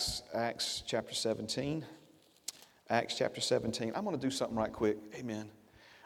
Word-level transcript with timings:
Acts, 0.00 0.22
Acts 0.32 0.82
chapter 0.86 1.14
17. 1.14 1.84
Acts 2.88 3.18
chapter 3.18 3.38
17. 3.42 3.92
I'm 3.94 4.02
going 4.02 4.18
to 4.18 4.26
do 4.26 4.30
something 4.30 4.56
right 4.56 4.72
quick. 4.72 4.96
Amen. 5.14 5.50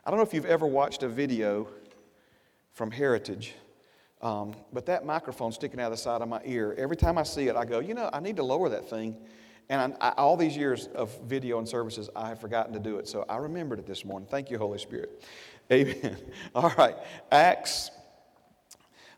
I 0.05 0.11
don't 0.11 0.19
know 0.19 0.25
if 0.25 0.35
you've 0.35 0.47
ever 0.47 0.67
watched 0.67 1.05
a 1.05 1.09
video 1.09 1.69
from 2.73 2.91
Heritage, 2.91 3.55
um, 4.21 4.57
but 4.73 4.85
that 4.87 5.07
microphone 5.07 5.53
sticking 5.53 5.79
out 5.79 5.93
of 5.93 5.93
the 5.93 5.97
side 5.97 6.23
of 6.23 6.29
my 6.29 6.41
ear, 6.45 6.75
every 6.77 6.97
time 6.97 7.17
I 7.17 7.23
see 7.23 7.47
it, 7.47 7.55
I 7.55 7.65
go, 7.65 7.79
you 7.79 7.95
know, 7.95 8.11
I 8.13 8.19
need 8.19 8.35
to 8.39 8.43
lower 8.43 8.69
that 8.69 8.91
thing. 8.91 9.17
And 9.69 9.95
I, 10.01 10.09
I, 10.09 10.11
all 10.17 10.37
these 10.37 10.57
years 10.57 10.89
of 10.89 11.17
video 11.29 11.61
and 11.61 11.69
services, 11.69 12.11
I 12.17 12.31
have 12.31 12.41
forgotten 12.41 12.73
to 12.73 12.81
do 12.81 12.99
it. 12.99 13.07
So 13.07 13.25
I 13.29 13.37
remembered 13.37 13.79
it 13.79 13.87
this 13.87 14.05
morning. 14.05 14.27
Thank 14.29 14.51
you, 14.51 14.59
Holy 14.59 14.79
Spirit. 14.79 15.23
Amen. 15.71 16.17
All 16.53 16.75
right. 16.77 16.97
Acts, 17.31 17.93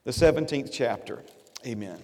the 0.05 0.11
17th 0.11 0.69
chapter. 0.71 1.23
Amen. 1.65 1.99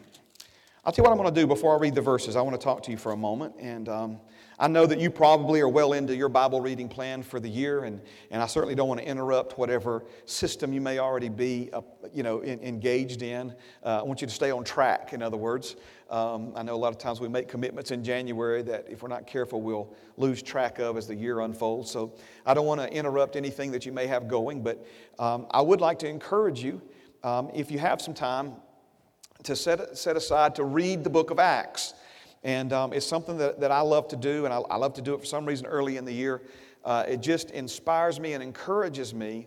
I'll 0.84 0.90
tell 0.92 1.04
you 1.04 1.08
what 1.08 1.16
I'm 1.16 1.22
going 1.22 1.32
to 1.32 1.40
do 1.40 1.46
before 1.46 1.76
I 1.76 1.78
read 1.78 1.94
the 1.94 2.00
verses. 2.00 2.34
I 2.34 2.40
want 2.40 2.60
to 2.60 2.64
talk 2.64 2.82
to 2.82 2.90
you 2.90 2.96
for 2.96 3.12
a 3.12 3.16
moment. 3.16 3.54
And 3.60 3.88
um, 3.88 4.18
I 4.58 4.66
know 4.66 4.84
that 4.84 4.98
you 4.98 5.10
probably 5.10 5.60
are 5.60 5.68
well 5.68 5.92
into 5.92 6.16
your 6.16 6.28
Bible 6.28 6.60
reading 6.60 6.88
plan 6.88 7.22
for 7.22 7.38
the 7.38 7.48
year, 7.48 7.84
and, 7.84 8.00
and 8.32 8.42
I 8.42 8.46
certainly 8.46 8.74
don't 8.74 8.88
want 8.88 8.98
to 8.98 9.06
interrupt 9.06 9.56
whatever 9.56 10.04
system 10.24 10.72
you 10.72 10.80
may 10.80 10.98
already 10.98 11.28
be 11.28 11.70
uh, 11.72 11.82
you 12.12 12.24
know, 12.24 12.40
in, 12.40 12.58
engaged 12.64 13.22
in. 13.22 13.54
Uh, 13.84 14.00
I 14.00 14.02
want 14.02 14.22
you 14.22 14.26
to 14.26 14.34
stay 14.34 14.50
on 14.50 14.64
track, 14.64 15.12
in 15.12 15.22
other 15.22 15.36
words. 15.36 15.76
Um, 16.10 16.52
I 16.56 16.64
know 16.64 16.74
a 16.74 16.82
lot 16.82 16.90
of 16.90 16.98
times 16.98 17.20
we 17.20 17.28
make 17.28 17.46
commitments 17.46 17.92
in 17.92 18.02
January 18.02 18.62
that 18.62 18.88
if 18.90 19.04
we're 19.04 19.08
not 19.08 19.24
careful, 19.24 19.62
we'll 19.62 19.94
lose 20.16 20.42
track 20.42 20.80
of 20.80 20.96
as 20.96 21.06
the 21.06 21.14
year 21.14 21.38
unfolds. 21.42 21.92
So 21.92 22.16
I 22.44 22.54
don't 22.54 22.66
want 22.66 22.80
to 22.80 22.92
interrupt 22.92 23.36
anything 23.36 23.70
that 23.70 23.86
you 23.86 23.92
may 23.92 24.08
have 24.08 24.26
going, 24.26 24.64
but 24.64 24.84
um, 25.20 25.46
I 25.52 25.60
would 25.60 25.80
like 25.80 26.00
to 26.00 26.08
encourage 26.08 26.60
you, 26.60 26.82
um, 27.22 27.52
if 27.54 27.70
you 27.70 27.78
have 27.78 28.02
some 28.02 28.14
time, 28.14 28.56
to 29.44 29.56
set, 29.56 29.96
set 29.96 30.16
aside 30.16 30.54
to 30.56 30.64
read 30.64 31.04
the 31.04 31.10
book 31.10 31.30
of 31.30 31.38
Acts. 31.38 31.94
And 32.44 32.72
um, 32.72 32.92
it's 32.92 33.06
something 33.06 33.38
that, 33.38 33.60
that 33.60 33.70
I 33.70 33.80
love 33.80 34.08
to 34.08 34.16
do, 34.16 34.44
and 34.44 34.52
I, 34.52 34.58
I, 34.58 34.76
love 34.76 34.94
to 34.94 35.02
do 35.02 35.14
it 35.14 35.20
for 35.20 35.26
some 35.26 35.44
reason 35.44 35.66
early 35.66 35.96
in 35.96 36.04
the 36.04 36.12
year. 36.12 36.42
Uh, 36.84 37.04
it 37.06 37.20
just 37.20 37.50
inspires 37.52 38.18
me 38.18 38.32
and 38.32 38.42
encourages 38.42 39.14
me 39.14 39.46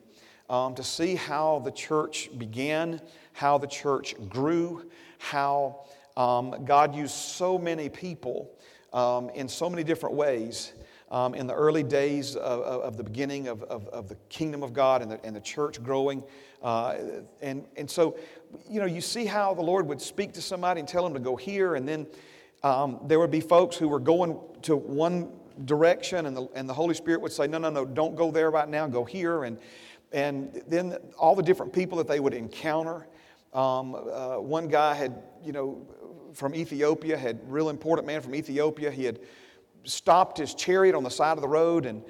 um, 0.49 0.75
to 0.75 0.83
see 0.83 1.16
how 1.16 1.59
the 1.66 1.71
church 1.71 2.29
began, 2.38 3.01
how 3.33 3.57
the 3.57 3.67
church 3.67 4.16
grew, 4.29 4.89
how 5.17 5.81
um, 6.16 6.63
God 6.63 6.95
used 6.95 7.13
so 7.13 7.57
many 7.57 7.89
people 7.89 8.49
um, 8.93 9.29
in 9.31 9.49
so 9.49 9.69
many 9.69 9.83
different 9.83 10.16
ways. 10.16 10.73
Um, 11.11 11.35
in 11.35 11.45
the 11.45 11.53
early 11.53 11.83
days 11.83 12.35
of, 12.35 12.61
of 12.61 12.97
the 12.97 13.03
beginning 13.03 13.47
of, 13.47 13.61
of, 13.63 13.87
of, 13.89 14.09
the 14.09 14.15
kingdom 14.27 14.63
of 14.63 14.73
God 14.73 15.03
and 15.03 15.11
the, 15.11 15.23
and 15.23 15.35
the 15.35 15.39
church 15.39 15.81
growing. 15.83 16.23
Uh, 16.63 16.95
and, 17.41 17.63
and 17.77 17.87
so 17.87 18.17
you 18.69 18.79
know, 18.79 18.85
you 18.85 19.01
see 19.01 19.25
how 19.25 19.53
the 19.53 19.61
Lord 19.61 19.87
would 19.87 20.01
speak 20.01 20.33
to 20.33 20.41
somebody 20.41 20.79
and 20.79 20.89
tell 20.89 21.03
them 21.03 21.13
to 21.13 21.19
go 21.19 21.35
here, 21.35 21.75
and 21.75 21.87
then 21.87 22.07
um, 22.63 22.99
there 23.05 23.19
would 23.19 23.31
be 23.31 23.41
folks 23.41 23.75
who 23.75 23.87
were 23.87 23.99
going 23.99 24.39
to 24.63 24.75
one 24.75 25.31
direction, 25.65 26.25
and 26.25 26.35
the, 26.35 26.47
and 26.55 26.67
the 26.67 26.73
Holy 26.73 26.95
Spirit 26.95 27.21
would 27.21 27.31
say, 27.31 27.47
No, 27.47 27.57
no, 27.57 27.69
no, 27.69 27.85
don't 27.85 28.15
go 28.15 28.31
there 28.31 28.51
right 28.51 28.67
now, 28.67 28.87
go 28.87 29.05
here. 29.05 29.43
And, 29.43 29.57
and 30.11 30.63
then 30.67 30.97
all 31.17 31.35
the 31.35 31.43
different 31.43 31.73
people 31.73 31.97
that 31.97 32.07
they 32.07 32.19
would 32.19 32.33
encounter. 32.33 33.07
Um, 33.53 33.95
uh, 33.95 34.37
one 34.39 34.67
guy 34.67 34.93
had, 34.93 35.23
you 35.43 35.51
know, 35.51 35.85
from 36.33 36.53
Ethiopia, 36.53 37.17
had 37.17 37.39
real 37.49 37.69
important 37.69 38.05
man 38.05 38.21
from 38.21 38.35
Ethiopia. 38.35 38.91
He 38.91 39.05
had 39.05 39.19
stopped 39.86 40.38
his 40.38 40.53
chariot 40.53 40.95
on 40.95 41.03
the 41.03 41.09
side 41.09 41.38
of 41.38 41.41
the 41.41 41.47
road 41.47 41.86
and 41.86 42.03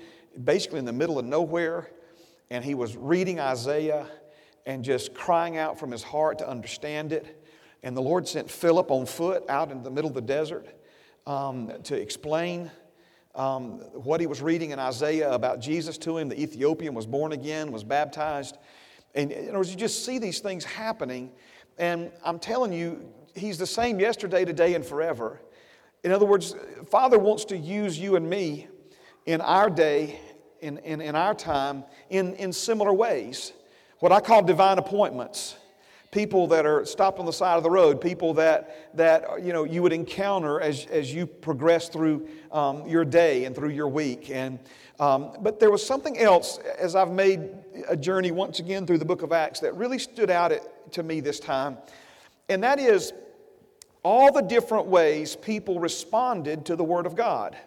basically 0.44 0.80
in 0.80 0.86
the 0.86 0.94
middle 0.94 1.20
of 1.20 1.26
nowhere, 1.26 1.90
and 2.50 2.64
he 2.64 2.76
was 2.76 2.95
reading 2.95 3.40
Isaiah 3.40 4.08
and 4.66 4.84
just 4.84 5.14
crying 5.14 5.58
out 5.58 5.80
from 5.80 5.92
his 5.92 6.03
heart 6.03 6.40
to 6.40 6.50
understand 6.50 7.14
it. 7.14 7.44
And 7.84 7.96
the 7.96 8.02
Lord 8.02 8.28
sent 8.28 8.50
Philip 8.50 8.90
on 8.90 9.06
foot 9.06 9.44
out 9.48 9.72
in 9.72 9.84
the 9.84 9.92
middle 9.92 10.09
of 10.09 10.16
the 10.16 10.22
desert 10.22 10.68
um, 11.28 11.72
to 11.84 11.96
explain 11.96 12.72
um, 13.36 13.80
what 13.94 14.20
he 14.20 14.28
was 14.28 14.42
reading 14.42 14.72
in 14.72 14.80
Isaiah 14.80 15.31
about 15.31 15.59
Jesus 15.59 15.98
to 16.00 16.18
him. 16.18 16.30
The 16.30 16.42
Ethiopian 16.42 16.94
was 16.94 17.06
born 17.06 17.31
again, 17.31 17.72
was 17.72 17.84
baptized. 17.84 18.58
And 19.14 19.31
in 19.31 19.50
other 19.50 19.58
words, 19.58 19.69
you 19.69 19.75
just 19.75 20.06
see 20.06 20.19
these 20.19 20.40
things 20.40 20.64
happening. 20.64 21.31
And 21.78 22.12
I'm 22.24 22.40
telling 22.40 22.74
you, 22.74 23.08
he's 23.35 23.58
the 23.58 23.68
same 23.68 24.00
yesterday, 24.00 24.46
today, 24.46 24.74
and 24.74 24.85
forever. 24.85 25.41
In 26.05 26.11
other 26.11 26.27
words, 26.27 26.55
Father 26.91 27.17
wants 27.17 27.45
to 27.45 27.57
use 27.57 27.97
you 27.97 28.16
and 28.16 28.29
me 28.29 28.67
in 29.25 29.41
our 29.41 29.71
day, 29.71 30.19
in, 30.61 30.77
in, 30.77 31.01
in 31.01 31.16
our 31.16 31.33
time, 31.33 31.83
in, 32.11 32.35
in 32.35 32.53
similar 32.53 32.93
ways 32.93 33.53
what 33.99 34.11
I 34.11 34.19
call 34.19 34.43
divine 34.43 34.77
appointments. 34.77 35.55
People 36.11 36.45
that 36.49 36.63
are 36.63 36.85
stopped 36.85 37.17
on 37.17 37.25
the 37.25 37.33
side 37.33 37.57
of 37.57 37.63
the 37.63 37.71
road, 37.71 37.99
people 37.99 38.35
that, 38.35 38.95
that 38.95 39.43
you, 39.43 39.51
know, 39.51 39.63
you 39.63 39.81
would 39.81 39.93
encounter 39.93 40.61
as, 40.61 40.85
as 40.91 41.11
you 41.11 41.25
progress 41.25 41.89
through 41.89 42.27
um, 42.51 42.87
your 42.87 43.03
day 43.03 43.45
and 43.45 43.55
through 43.55 43.72
your 43.72 43.87
week. 43.87 44.29
And, 44.29 44.59
um, 44.99 45.31
but 45.41 45.59
there 45.59 45.72
was 45.72 45.83
something 45.83 46.19
else 46.19 46.59
as 46.77 46.95
I've 46.95 47.11
made 47.11 47.49
a 47.89 47.97
journey 47.97 48.29
once 48.29 48.59
again 48.59 48.85
through 48.85 48.99
the 48.99 49.05
book 49.05 49.23
of 49.23 49.31
Acts 49.31 49.59
that 49.61 49.73
really 49.73 49.97
stood 49.97 50.29
out 50.29 50.51
at, 50.51 50.91
to 50.93 51.01
me 51.01 51.19
this 51.19 51.39
time. 51.39 51.79
And 52.47 52.63
that 52.63 52.77
is 52.77 53.11
all 54.05 54.31
the 54.31 54.41
different 54.41 54.85
ways 54.85 55.35
people 55.35 55.79
responded 55.79 56.63
to 56.67 56.75
the 56.75 56.83
Word 56.83 57.07
of 57.07 57.16
God. 57.16 57.57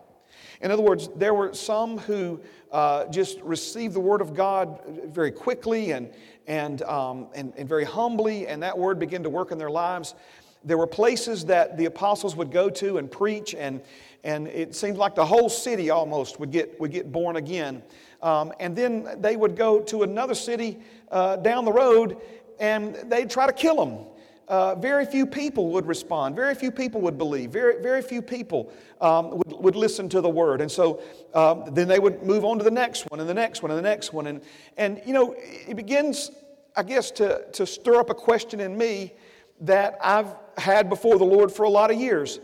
In 0.61 0.71
other 0.71 0.85
words, 0.85 1.09
there 1.17 1.35
were 1.35 1.53
some 1.53 1.99
who 1.99 2.41
uh, 2.71 3.07
just 3.07 3.41
received 3.41 3.93
the 3.93 4.01
Word 4.01 4.21
of 4.21 4.35
God 4.35 4.81
very 5.07 5.33
quickly 5.33 5.91
and, 5.91 6.09
and, 6.47 6.83
um, 6.83 7.27
and, 7.35 7.53
and 7.57 7.69
very 7.69 7.83
humbly, 7.83 8.47
and 8.47 8.63
that 8.63 8.79
Word 8.79 9.01
began 9.01 9.25
to 9.25 9.31
work 9.31 9.51
in 9.51 9.59
their 9.59 9.69
lives. 9.69 10.15
There 10.63 10.79
were 10.79 10.87
places 10.87 11.45
that 11.47 11.77
the 11.77 11.87
apostles 11.87 12.37
would 12.37 12.53
go 12.53 12.71
to 12.71 12.99
and 12.99 13.11
preach, 13.11 13.57
and, 13.57 13.83
and 14.23 14.47
it 14.47 14.77
seemed 14.77 14.97
like 14.97 15.17
the 15.17 15.27
whole 15.27 15.49
city 15.49 15.91
almost 15.91 16.39
would 16.39 16.53
get, 16.53 16.79
would 16.79 16.93
get 16.93 17.11
born 17.11 17.35
again. 17.35 17.83
Um, 18.23 18.53
and 18.61 18.77
then 18.77 19.09
they 19.21 19.35
would 19.35 19.57
go 19.57 19.81
to 19.81 20.05
another 20.05 20.37
city 20.37 20.79
uh, 21.11 21.35
down 21.35 21.65
the 21.65 21.73
road, 21.73 22.19
and 22.61 22.95
they'd 22.95 23.29
try 23.29 23.49
to 23.49 23.53
kill 23.53 23.85
them 23.85 24.07
uh, 24.49 24.75
very 24.75 25.05
few 25.05 25.27
people 25.27 25.69
would 25.69 25.87
respond. 25.87 26.35
Very 26.35 26.55
few 26.55 26.71
people 26.71 27.01
would 27.03 27.19
believe. 27.19 27.51
Very, 27.51 27.83
very 27.83 28.03
few 28.03 28.23
people 28.23 28.73
um, 29.01 29.31
would, 29.31 29.53
would 29.53 29.77
listen 29.77 30.09
to 30.09 30.21
the 30.21 30.29
word. 30.29 30.61
And 30.61 30.71
so 30.71 31.03
um, 31.35 31.65
then 31.73 31.87
they 31.87 31.99
would 31.99 32.23
move 32.23 32.45
on 32.45 32.59
to 32.59 32.65
the 32.65 32.71
next 32.71 33.11
one 33.11 33.21
and 33.21 33.29
the 33.29 33.35
next 33.35 33.63
one 33.63 33.71
and 33.71 33.79
the 33.79 33.83
next 33.83 34.13
one. 34.13 34.27
And, 34.27 34.41
and 34.77 35.01
you 35.05 35.13
know, 35.13 35.35
it 35.39 35.77
begins, 35.77 36.31
I 36.77 36.83
guess, 36.83 37.11
to, 37.13 37.45
to 37.53 37.67
stir 37.67 37.97
up 38.01 38.11
a 38.11 38.15
question 38.15 38.61
in 38.61 38.77
me 38.77 39.13
that 39.61 39.99
I've 40.03 40.35
had 40.57 40.89
before 40.89 41.19
the 41.19 41.25
Lord 41.25 41.53
for 41.53 41.65
a 41.65 41.71
lot 41.71 41.91
of 41.91 41.99
years. 41.99 42.41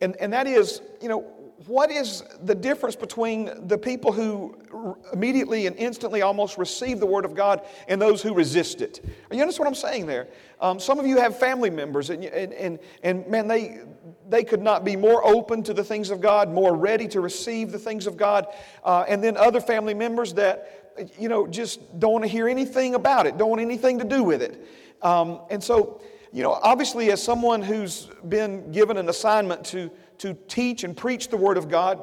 And, 0.00 0.16
and 0.16 0.32
that 0.32 0.46
is, 0.46 0.82
you 1.00 1.08
know, 1.08 1.43
what 1.66 1.90
is 1.90 2.22
the 2.42 2.54
difference 2.54 2.96
between 2.96 3.68
the 3.68 3.78
people 3.78 4.12
who 4.12 4.56
immediately 5.12 5.66
and 5.66 5.76
instantly 5.76 6.22
almost 6.22 6.58
receive 6.58 7.00
the 7.00 7.06
Word 7.06 7.24
of 7.24 7.34
God 7.34 7.62
and 7.88 8.00
those 8.00 8.22
who 8.22 8.34
resist 8.34 8.80
it? 8.80 9.04
You 9.30 9.40
understand 9.40 9.66
what 9.66 9.68
I'm 9.68 9.74
saying 9.74 10.06
there? 10.06 10.28
Um, 10.60 10.78
some 10.78 10.98
of 10.98 11.06
you 11.06 11.16
have 11.18 11.38
family 11.38 11.70
members, 11.70 12.10
and, 12.10 12.24
and, 12.24 12.52
and, 12.52 12.78
and 13.02 13.26
man, 13.28 13.48
they, 13.48 13.80
they 14.28 14.44
could 14.44 14.62
not 14.62 14.84
be 14.84 14.96
more 14.96 15.24
open 15.24 15.62
to 15.64 15.74
the 15.74 15.84
things 15.84 16.10
of 16.10 16.20
God, 16.20 16.50
more 16.50 16.74
ready 16.74 17.08
to 17.08 17.20
receive 17.20 17.72
the 17.72 17.78
things 17.78 18.06
of 18.06 18.16
God. 18.16 18.46
Uh, 18.82 19.04
and 19.08 19.22
then 19.22 19.36
other 19.36 19.60
family 19.60 19.94
members 19.94 20.34
that, 20.34 20.92
you 21.18 21.28
know, 21.28 21.46
just 21.46 21.98
don't 21.98 22.12
want 22.12 22.24
to 22.24 22.28
hear 22.28 22.48
anything 22.48 22.94
about 22.94 23.26
it, 23.26 23.38
don't 23.38 23.50
want 23.50 23.62
anything 23.62 23.98
to 23.98 24.04
do 24.04 24.22
with 24.22 24.42
it. 24.42 24.66
Um, 25.02 25.40
and 25.50 25.62
so, 25.62 26.00
you 26.32 26.42
know, 26.42 26.58
obviously, 26.62 27.12
as 27.12 27.22
someone 27.22 27.62
who's 27.62 28.08
been 28.28 28.72
given 28.72 28.96
an 28.96 29.08
assignment 29.08 29.64
to 29.66 29.90
to 30.18 30.34
teach 30.48 30.84
and 30.84 30.96
preach 30.96 31.28
the 31.28 31.36
Word 31.36 31.56
of 31.56 31.68
God 31.68 32.02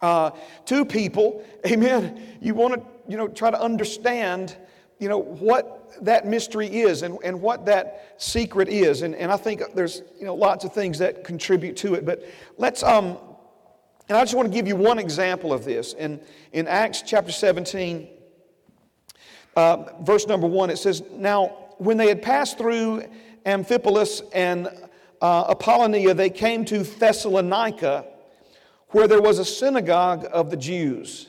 uh, 0.00 0.30
to 0.66 0.84
people, 0.84 1.44
amen, 1.66 2.38
you 2.40 2.54
want 2.54 2.74
to, 2.74 2.82
you 3.08 3.16
know, 3.16 3.28
try 3.28 3.50
to 3.50 3.60
understand, 3.60 4.56
you 4.98 5.08
know, 5.08 5.18
what 5.18 5.76
that 6.02 6.26
mystery 6.26 6.68
is 6.68 7.02
and, 7.02 7.18
and 7.24 7.40
what 7.40 7.66
that 7.66 8.14
secret 8.18 8.68
is. 8.68 9.02
And, 9.02 9.14
and 9.14 9.30
I 9.30 9.36
think 9.36 9.62
there's, 9.74 10.02
you 10.18 10.24
know, 10.24 10.34
lots 10.34 10.64
of 10.64 10.72
things 10.72 10.98
that 10.98 11.24
contribute 11.24 11.76
to 11.78 11.94
it. 11.94 12.06
But 12.06 12.24
let's, 12.56 12.82
um, 12.82 13.18
and 14.08 14.16
I 14.16 14.22
just 14.22 14.34
want 14.34 14.48
to 14.48 14.54
give 14.54 14.66
you 14.66 14.76
one 14.76 14.98
example 14.98 15.52
of 15.52 15.64
this. 15.64 15.92
In, 15.94 16.20
in 16.52 16.66
Acts 16.66 17.02
chapter 17.02 17.32
17, 17.32 18.08
uh, 19.56 19.84
verse 20.02 20.26
number 20.26 20.46
1, 20.46 20.70
it 20.70 20.78
says, 20.78 21.02
Now, 21.12 21.68
when 21.78 21.96
they 21.96 22.08
had 22.08 22.22
passed 22.22 22.58
through 22.58 23.04
Amphipolis 23.46 24.22
and 24.32 24.68
uh, 25.20 25.50
Apollonia, 25.50 26.14
they 26.14 26.30
came 26.30 26.64
to 26.66 26.82
Thessalonica, 26.82 28.06
where 28.88 29.06
there 29.06 29.20
was 29.20 29.38
a 29.38 29.44
synagogue 29.44 30.26
of 30.32 30.50
the 30.50 30.56
Jews. 30.56 31.28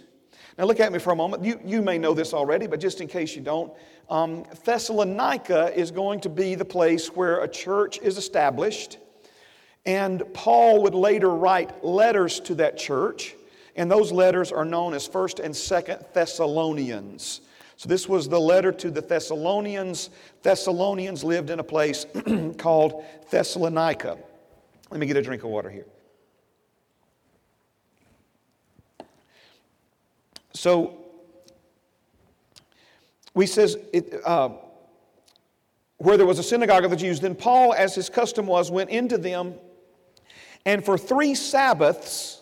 Now, 0.58 0.66
look 0.66 0.80
at 0.80 0.92
me 0.92 1.00
for 1.00 1.12
a 1.12 1.16
moment. 1.16 1.44
You, 1.44 1.60
you 1.66 1.82
may 1.82 1.98
know 1.98 2.14
this 2.14 2.34
already, 2.34 2.68
but 2.68 2.80
just 2.80 3.02
in 3.02 3.08
case 3.08 3.36
you 3.36 3.42
don't, 3.42 3.74
um, 4.10 4.46
Thessalonica 4.66 5.78
is 5.78 5.92
going 5.92 6.20
to 6.22 6.30
be 6.30 6.56
the 6.56 6.66
place 6.66 7.08
where 7.08 7.44
a 7.44 7.48
church 7.48 8.00
is 8.00 8.18
established. 8.18 8.98
And 9.86 10.22
Paul 10.34 10.84
would 10.84 10.94
later 10.94 11.30
write 11.30 11.84
letters 11.84 12.40
to 12.42 12.56
that 12.56 12.78
church, 12.78 13.36
and 13.76 13.90
those 13.90 14.12
letters 14.12 14.52
are 14.52 14.66
known 14.66 14.94
as 14.94 15.08
1st 15.08 15.44
and 15.44 15.54
2nd 15.54 16.14
Thessalonians. 16.14 17.42
So 17.82 17.90
this 17.90 18.08
was 18.08 18.30
the 18.30 18.40
letter 18.40 18.72
to 18.74 18.92
the 18.92 19.02
Thessalonians. 19.02 20.12
Thessalonians 20.44 21.24
lived 21.24 21.50
in 21.50 21.58
a 21.58 21.64
place 21.64 22.06
called 22.60 23.04
Thessalonica. 23.32 24.20
Let 24.92 25.00
me 25.00 25.08
get 25.08 25.18
a 25.18 25.22
drink 25.24 25.44
of 25.44 25.50
water 25.50 25.72
here. 25.72 25.88
So 30.54 31.06
we 33.34 33.48
says 33.48 33.78
it, 33.92 34.14
uh, 34.26 34.50
where 35.98 36.18
there 36.18 36.28
was 36.28 36.38
a 36.38 36.44
synagogue 36.44 36.86
of 36.86 36.92
the 36.92 36.98
Jews. 36.98 37.20
Then 37.20 37.34
Paul, 37.34 37.74
as 37.74 37.96
his 37.96 38.10
custom 38.10 38.46
was, 38.46 38.70
went 38.70 38.92
into 38.92 39.18
them, 39.18 39.56
and 40.68 40.86
for 40.86 41.00
three 41.00 41.34
Sabbaths 41.34 42.41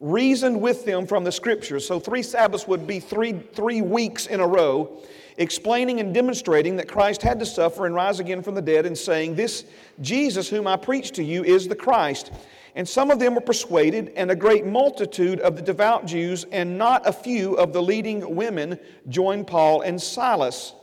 reasoned 0.00 0.60
with 0.60 0.84
them 0.84 1.06
from 1.06 1.24
the 1.24 1.32
Scriptures. 1.32 1.86
So 1.86 1.98
three 1.98 2.22
Sabbaths 2.22 2.68
would 2.68 2.86
be 2.86 3.00
three 3.00 3.32
three 3.54 3.80
weeks 3.80 4.26
in 4.26 4.40
a 4.40 4.46
row, 4.46 5.02
explaining 5.38 6.00
and 6.00 6.12
demonstrating 6.12 6.76
that 6.76 6.88
Christ 6.88 7.22
had 7.22 7.38
to 7.40 7.46
suffer 7.46 7.86
and 7.86 7.94
rise 7.94 8.20
again 8.20 8.42
from 8.42 8.54
the 8.54 8.62
dead, 8.62 8.86
and 8.86 8.96
saying, 8.96 9.36
"This 9.36 9.64
Jesus, 10.00 10.48
whom 10.48 10.66
I 10.66 10.76
preach 10.76 11.12
to 11.12 11.22
you, 11.22 11.44
is 11.44 11.68
the 11.68 11.76
Christ." 11.76 12.30
And 12.74 12.86
some 12.86 13.10
of 13.10 13.18
them 13.18 13.34
were 13.34 13.40
persuaded, 13.40 14.12
and 14.16 14.30
a 14.30 14.36
great 14.36 14.66
multitude 14.66 15.40
of 15.40 15.56
the 15.56 15.62
devout 15.62 16.04
Jews, 16.04 16.44
and 16.52 16.76
not 16.76 17.08
a 17.08 17.12
few 17.12 17.54
of 17.54 17.72
the 17.72 17.82
leading 17.82 18.36
women, 18.36 18.78
joined 19.08 19.46
Paul 19.46 19.80
and 19.80 20.00
Silas. 20.00 20.74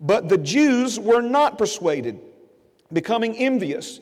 But 0.00 0.28
the 0.28 0.38
Jews 0.38 1.00
were 1.00 1.22
not 1.22 1.58
persuaded, 1.58 2.20
becoming 2.92 3.36
envious, 3.36 3.98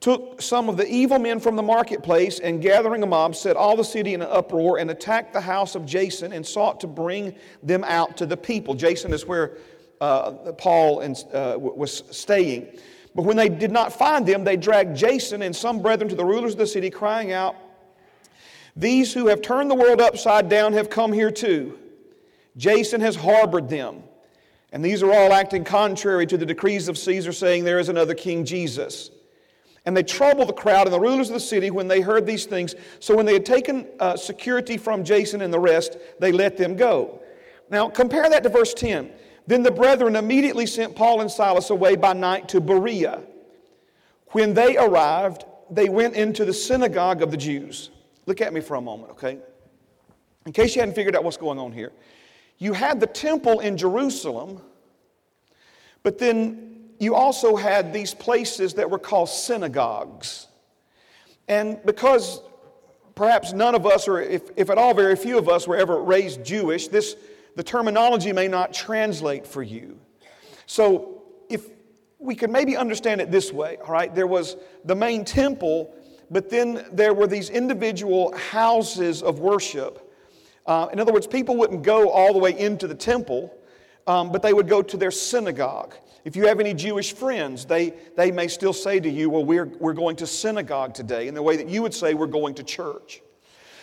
took 0.00 0.40
some 0.40 0.70
of 0.70 0.78
the 0.78 0.90
evil 0.90 1.18
men 1.18 1.38
from 1.38 1.56
the 1.56 1.62
marketplace, 1.62 2.40
and 2.40 2.62
gathering 2.62 3.02
a 3.02 3.06
mob, 3.06 3.36
set 3.36 3.54
all 3.54 3.76
the 3.76 3.84
city 3.84 4.14
in 4.14 4.22
an 4.22 4.28
uproar, 4.30 4.78
and 4.78 4.90
attacked 4.90 5.32
the 5.32 5.40
house 5.40 5.74
of 5.74 5.84
Jason, 5.84 6.32
and 6.32 6.44
sought 6.44 6.80
to 6.80 6.86
bring 6.86 7.34
them 7.62 7.84
out 7.84 8.16
to 8.16 8.24
the 8.24 8.36
people. 8.36 8.74
Jason 8.74 9.12
is 9.12 9.26
where 9.26 9.58
uh, 10.00 10.52
Paul 10.56 11.00
and, 11.00 11.22
uh, 11.32 11.56
was 11.58 12.02
staying. 12.10 12.78
But 13.14 13.24
when 13.24 13.36
they 13.36 13.48
did 13.48 13.70
not 13.70 13.92
find 13.92 14.24
them, 14.24 14.44
they 14.44 14.56
dragged 14.56 14.96
Jason 14.96 15.42
and 15.42 15.54
some 15.54 15.82
brethren 15.82 16.08
to 16.08 16.14
the 16.14 16.24
rulers 16.24 16.52
of 16.52 16.58
the 16.58 16.66
city, 16.66 16.88
crying 16.88 17.32
out, 17.32 17.56
These 18.76 19.12
who 19.12 19.26
have 19.26 19.42
turned 19.42 19.70
the 19.70 19.74
world 19.74 20.00
upside 20.00 20.48
down 20.48 20.72
have 20.72 20.88
come 20.88 21.12
here 21.12 21.30
too. 21.30 21.78
Jason 22.56 23.00
has 23.00 23.16
harbored 23.16 23.68
them. 23.68 24.02
And 24.72 24.84
these 24.84 25.02
are 25.02 25.12
all 25.12 25.32
acting 25.32 25.64
contrary 25.64 26.26
to 26.26 26.38
the 26.38 26.46
decrees 26.46 26.88
of 26.88 26.96
Caesar, 26.96 27.32
saying, 27.32 27.64
There 27.64 27.80
is 27.80 27.88
another 27.88 28.14
King 28.14 28.44
Jesus. 28.44 29.10
And 29.90 29.96
they 29.96 30.04
troubled 30.04 30.48
the 30.48 30.52
crowd 30.52 30.86
and 30.86 30.94
the 30.94 31.00
rulers 31.00 31.30
of 31.30 31.34
the 31.34 31.40
city 31.40 31.72
when 31.72 31.88
they 31.88 32.00
heard 32.00 32.24
these 32.24 32.46
things. 32.46 32.76
So 33.00 33.16
when 33.16 33.26
they 33.26 33.32
had 33.32 33.44
taken 33.44 33.88
uh, 33.98 34.16
security 34.16 34.76
from 34.76 35.02
Jason 35.02 35.42
and 35.42 35.52
the 35.52 35.58
rest, 35.58 35.96
they 36.20 36.30
let 36.30 36.56
them 36.56 36.76
go. 36.76 37.20
Now 37.70 37.88
compare 37.88 38.30
that 38.30 38.44
to 38.44 38.50
verse 38.50 38.72
10. 38.72 39.10
Then 39.48 39.64
the 39.64 39.72
brethren 39.72 40.14
immediately 40.14 40.64
sent 40.66 40.94
Paul 40.94 41.22
and 41.22 41.28
Silas 41.28 41.70
away 41.70 41.96
by 41.96 42.12
night 42.12 42.48
to 42.50 42.60
Berea. 42.60 43.20
When 44.28 44.54
they 44.54 44.76
arrived, 44.76 45.44
they 45.72 45.88
went 45.88 46.14
into 46.14 46.44
the 46.44 46.54
synagogue 46.54 47.20
of 47.20 47.32
the 47.32 47.36
Jews. 47.36 47.90
Look 48.26 48.40
at 48.40 48.52
me 48.52 48.60
for 48.60 48.76
a 48.76 48.80
moment, 48.80 49.10
okay? 49.10 49.40
In 50.46 50.52
case 50.52 50.76
you 50.76 50.82
hadn't 50.82 50.94
figured 50.94 51.16
out 51.16 51.24
what's 51.24 51.36
going 51.36 51.58
on 51.58 51.72
here. 51.72 51.90
You 52.58 52.74
had 52.74 53.00
the 53.00 53.08
temple 53.08 53.58
in 53.58 53.76
Jerusalem, 53.76 54.62
but 56.04 56.16
then 56.16 56.69
you 57.00 57.14
also 57.14 57.56
had 57.56 57.92
these 57.92 58.14
places 58.14 58.74
that 58.74 58.88
were 58.88 58.98
called 58.98 59.30
synagogues. 59.30 60.46
And 61.48 61.82
because 61.84 62.42
perhaps 63.16 63.52
none 63.52 63.74
of 63.74 63.86
us, 63.86 64.06
or 64.06 64.20
if, 64.20 64.42
if 64.54 64.70
at 64.70 64.78
all 64.78 64.94
very 64.94 65.16
few 65.16 65.38
of 65.38 65.48
us, 65.48 65.66
were 65.66 65.76
ever 65.76 66.00
raised 66.00 66.44
Jewish, 66.44 66.88
this 66.88 67.16
the 67.56 67.64
terminology 67.64 68.32
may 68.32 68.48
not 68.48 68.72
translate 68.72 69.46
for 69.46 69.62
you. 69.62 69.98
So, 70.66 71.22
if 71.48 71.68
we 72.18 72.34
could 72.34 72.50
maybe 72.50 72.76
understand 72.76 73.20
it 73.20 73.30
this 73.30 73.52
way, 73.52 73.78
all 73.84 73.92
right, 73.92 74.14
there 74.14 74.26
was 74.26 74.56
the 74.84 74.94
main 74.94 75.24
temple, 75.24 75.92
but 76.30 76.48
then 76.50 76.84
there 76.92 77.12
were 77.14 77.26
these 77.26 77.50
individual 77.50 78.36
houses 78.36 79.22
of 79.22 79.40
worship. 79.40 80.14
Uh, 80.66 80.88
in 80.92 81.00
other 81.00 81.12
words, 81.12 81.26
people 81.26 81.56
wouldn't 81.56 81.82
go 81.82 82.10
all 82.10 82.32
the 82.32 82.38
way 82.38 82.56
into 82.56 82.86
the 82.86 82.94
temple, 82.94 83.52
um, 84.06 84.30
but 84.30 84.42
they 84.42 84.52
would 84.52 84.68
go 84.68 84.82
to 84.82 84.96
their 84.96 85.10
synagogue. 85.10 85.94
If 86.24 86.36
you 86.36 86.46
have 86.46 86.60
any 86.60 86.74
Jewish 86.74 87.14
friends, 87.14 87.64
they, 87.64 87.94
they 88.16 88.30
may 88.30 88.48
still 88.48 88.72
say 88.72 89.00
to 89.00 89.08
you, 89.08 89.30
Well, 89.30 89.44
we're, 89.44 89.66
we're 89.66 89.94
going 89.94 90.16
to 90.16 90.26
synagogue 90.26 90.94
today, 90.94 91.28
in 91.28 91.34
the 91.34 91.42
way 91.42 91.56
that 91.56 91.68
you 91.68 91.82
would 91.82 91.94
say, 91.94 92.14
We're 92.14 92.26
going 92.26 92.54
to 92.54 92.62
church. 92.62 93.22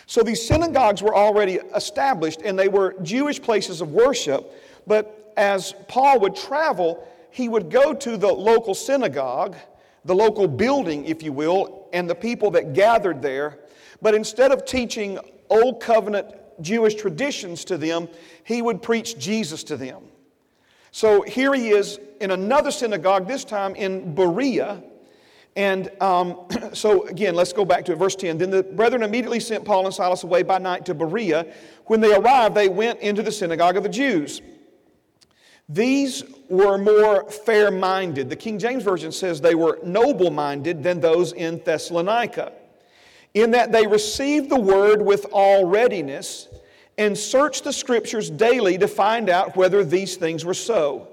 So 0.06 0.22
these 0.22 0.46
synagogues 0.46 1.02
were 1.02 1.14
already 1.14 1.56
established 1.74 2.40
and 2.42 2.58
they 2.58 2.68
were 2.68 2.94
Jewish 3.02 3.42
places 3.42 3.82
of 3.82 3.92
worship. 3.92 4.52
But 4.86 5.34
as 5.36 5.74
Paul 5.86 6.20
would 6.20 6.34
travel, 6.34 7.06
he 7.30 7.48
would 7.48 7.70
go 7.70 7.92
to 7.92 8.16
the 8.16 8.32
local 8.32 8.74
synagogue, 8.74 9.54
the 10.06 10.14
local 10.14 10.48
building, 10.48 11.04
if 11.04 11.22
you 11.22 11.32
will, 11.32 11.88
and 11.92 12.08
the 12.08 12.14
people 12.14 12.50
that 12.52 12.72
gathered 12.72 13.20
there. 13.20 13.58
But 14.00 14.14
instead 14.14 14.50
of 14.50 14.64
teaching 14.64 15.18
Old 15.50 15.82
Covenant 15.82 16.34
Jewish 16.62 16.94
traditions 16.94 17.64
to 17.66 17.76
them, 17.76 18.08
he 18.44 18.62
would 18.62 18.80
preach 18.80 19.18
Jesus 19.18 19.62
to 19.64 19.76
them. 19.76 20.07
So 20.98 21.22
here 21.22 21.54
he 21.54 21.68
is 21.68 22.00
in 22.20 22.32
another 22.32 22.72
synagogue, 22.72 23.28
this 23.28 23.44
time 23.44 23.76
in 23.76 24.16
Berea, 24.16 24.82
and 25.54 25.92
um, 26.02 26.40
so, 26.72 27.06
again, 27.06 27.36
let's 27.36 27.52
go 27.52 27.64
back 27.64 27.84
to 27.84 27.92
it. 27.92 27.98
Verse 27.98 28.16
10. 28.16 28.36
Then 28.36 28.50
the 28.50 28.64
brethren 28.64 29.04
immediately 29.04 29.38
sent 29.38 29.64
Paul 29.64 29.86
and 29.86 29.94
Silas 29.94 30.24
away 30.24 30.42
by 30.42 30.58
night 30.58 30.84
to 30.86 30.94
Berea. 30.94 31.54
When 31.86 32.00
they 32.00 32.12
arrived, 32.12 32.56
they 32.56 32.68
went 32.68 32.98
into 32.98 33.22
the 33.22 33.30
synagogue 33.30 33.76
of 33.76 33.84
the 33.84 33.88
Jews. 33.88 34.42
These 35.68 36.24
were 36.48 36.78
more 36.78 37.30
fair 37.30 37.70
minded. 37.70 38.28
The 38.28 38.34
King 38.34 38.58
James 38.58 38.82
Version 38.82 39.12
says 39.12 39.40
they 39.40 39.54
were 39.54 39.78
noble 39.84 40.32
minded 40.32 40.82
than 40.82 40.98
those 40.98 41.32
in 41.32 41.62
Thessalonica, 41.64 42.50
in 43.34 43.52
that 43.52 43.70
they 43.70 43.86
received 43.86 44.50
the 44.50 44.58
word 44.58 45.00
with 45.00 45.26
all 45.30 45.64
readiness 45.64 46.47
and 46.98 47.16
searched 47.16 47.64
the 47.64 47.72
scriptures 47.72 48.28
daily 48.28 48.76
to 48.76 48.88
find 48.88 49.30
out 49.30 49.56
whether 49.56 49.84
these 49.84 50.16
things 50.16 50.44
were 50.44 50.52
so. 50.52 51.08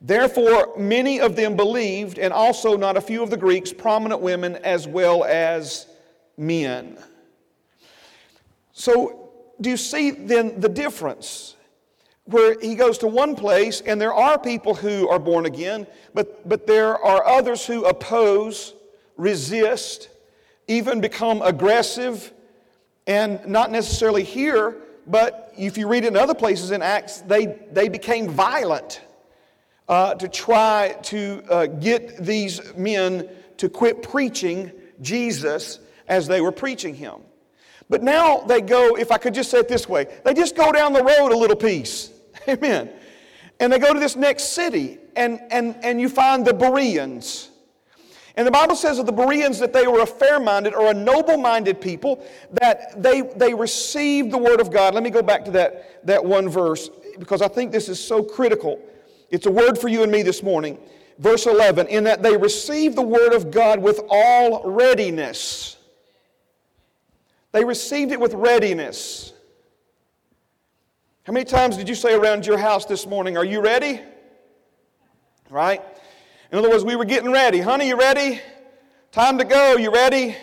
Therefore, 0.00 0.74
many 0.76 1.20
of 1.20 1.36
them 1.36 1.56
believed, 1.56 2.18
and 2.18 2.32
also 2.32 2.76
not 2.76 2.96
a 2.96 3.00
few 3.00 3.22
of 3.22 3.30
the 3.30 3.36
Greeks, 3.36 3.72
prominent 3.72 4.20
women 4.20 4.56
as 4.56 4.86
well 4.86 5.24
as 5.24 5.86
men. 6.36 6.98
So, 8.72 9.30
do 9.60 9.70
you 9.70 9.76
see 9.76 10.10
then 10.10 10.60
the 10.60 10.68
difference? 10.68 11.54
Where 12.24 12.58
he 12.58 12.74
goes 12.74 12.98
to 12.98 13.06
one 13.06 13.36
place, 13.36 13.82
and 13.82 14.00
there 14.00 14.12
are 14.12 14.38
people 14.38 14.74
who 14.74 15.08
are 15.08 15.18
born 15.18 15.46
again, 15.46 15.86
but, 16.12 16.46
but 16.48 16.66
there 16.66 16.98
are 16.98 17.24
others 17.24 17.64
who 17.64 17.84
oppose, 17.84 18.74
resist, 19.16 20.08
even 20.66 21.00
become 21.00 21.40
aggressive, 21.42 22.32
and 23.06 23.46
not 23.46 23.70
necessarily 23.70 24.24
here, 24.24 24.76
but 25.06 25.52
if 25.56 25.76
you 25.76 25.88
read 25.88 26.04
it 26.04 26.08
in 26.08 26.16
other 26.16 26.34
places 26.34 26.70
in 26.70 26.82
Acts, 26.82 27.20
they, 27.20 27.46
they 27.72 27.88
became 27.88 28.28
violent 28.28 29.02
uh, 29.88 30.14
to 30.14 30.28
try 30.28 30.96
to 31.02 31.42
uh, 31.50 31.66
get 31.66 32.24
these 32.24 32.74
men 32.74 33.28
to 33.58 33.68
quit 33.68 34.02
preaching 34.02 34.72
Jesus 35.00 35.78
as 36.08 36.26
they 36.26 36.40
were 36.40 36.52
preaching 36.52 36.94
him. 36.94 37.16
But 37.90 38.02
now 38.02 38.38
they 38.40 38.60
go, 38.60 38.96
if 38.96 39.10
I 39.12 39.18
could 39.18 39.34
just 39.34 39.50
say 39.50 39.58
it 39.58 39.68
this 39.68 39.88
way, 39.88 40.06
they 40.24 40.32
just 40.32 40.56
go 40.56 40.72
down 40.72 40.92
the 40.92 41.04
road 41.04 41.32
a 41.32 41.36
little 41.36 41.56
piece. 41.56 42.10
Amen. 42.48 42.90
And 43.60 43.72
they 43.72 43.78
go 43.78 43.92
to 43.92 44.00
this 44.00 44.16
next 44.16 44.54
city, 44.54 44.98
and, 45.14 45.40
and, 45.50 45.76
and 45.82 46.00
you 46.00 46.08
find 46.08 46.44
the 46.44 46.54
Bereans. 46.54 47.50
And 48.36 48.46
the 48.46 48.50
Bible 48.50 48.74
says 48.74 48.98
of 48.98 49.06
the 49.06 49.12
Bereans 49.12 49.58
that 49.60 49.72
they 49.72 49.86
were 49.86 50.00
a 50.00 50.06
fair 50.06 50.40
minded 50.40 50.74
or 50.74 50.90
a 50.90 50.94
noble 50.94 51.36
minded 51.36 51.80
people, 51.80 52.24
that 52.60 53.00
they, 53.00 53.22
they 53.22 53.54
received 53.54 54.32
the 54.32 54.38
Word 54.38 54.60
of 54.60 54.72
God. 54.72 54.92
Let 54.94 55.04
me 55.04 55.10
go 55.10 55.22
back 55.22 55.44
to 55.44 55.50
that, 55.52 56.04
that 56.06 56.24
one 56.24 56.48
verse 56.48 56.90
because 57.18 57.42
I 57.42 57.48
think 57.48 57.72
this 57.72 57.88
is 57.88 58.02
so 58.02 58.22
critical. 58.22 58.80
It's 59.30 59.46
a 59.46 59.50
word 59.50 59.78
for 59.78 59.88
you 59.88 60.02
and 60.02 60.12
me 60.12 60.22
this 60.22 60.42
morning. 60.42 60.78
Verse 61.18 61.46
11, 61.46 61.86
in 61.88 62.04
that 62.04 62.22
they 62.22 62.36
received 62.36 62.96
the 62.96 63.02
word 63.02 63.34
of 63.34 63.50
God 63.50 63.80
with 63.80 64.00
all 64.08 64.68
readiness. 64.70 65.76
They 67.52 67.64
received 67.64 68.10
it 68.10 68.18
with 68.18 68.34
readiness. 68.34 69.32
How 71.22 71.32
many 71.32 71.44
times 71.44 71.76
did 71.76 71.88
you 71.88 71.94
say 71.94 72.14
around 72.14 72.46
your 72.46 72.58
house 72.58 72.84
this 72.84 73.06
morning, 73.06 73.36
Are 73.36 73.44
you 73.44 73.60
ready? 73.60 74.00
Right? 75.50 75.82
In 76.54 76.58
other 76.58 76.70
words, 76.70 76.84
we 76.84 76.94
were 76.94 77.04
getting 77.04 77.32
ready. 77.32 77.58
Honey, 77.58 77.88
you 77.88 77.98
ready? 77.98 78.40
Time 79.10 79.38
to 79.38 79.44
go. 79.44 79.76
You 79.76 79.92
ready? 79.92 80.36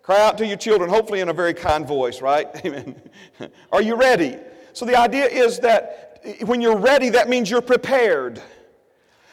Cry 0.00 0.24
out 0.24 0.38
to 0.38 0.46
your 0.46 0.56
children, 0.56 0.88
hopefully 0.88 1.18
in 1.18 1.28
a 1.28 1.32
very 1.32 1.54
kind 1.54 1.84
voice, 1.84 2.22
right? 2.22 2.46
Amen. 2.64 2.94
Are 3.72 3.82
you 3.82 3.96
ready? 3.96 4.36
So 4.74 4.84
the 4.84 4.96
idea 4.96 5.24
is 5.24 5.58
that 5.58 6.20
when 6.44 6.60
you're 6.60 6.76
ready, 6.76 7.08
that 7.08 7.28
means 7.28 7.50
you're 7.50 7.62
prepared. 7.62 8.40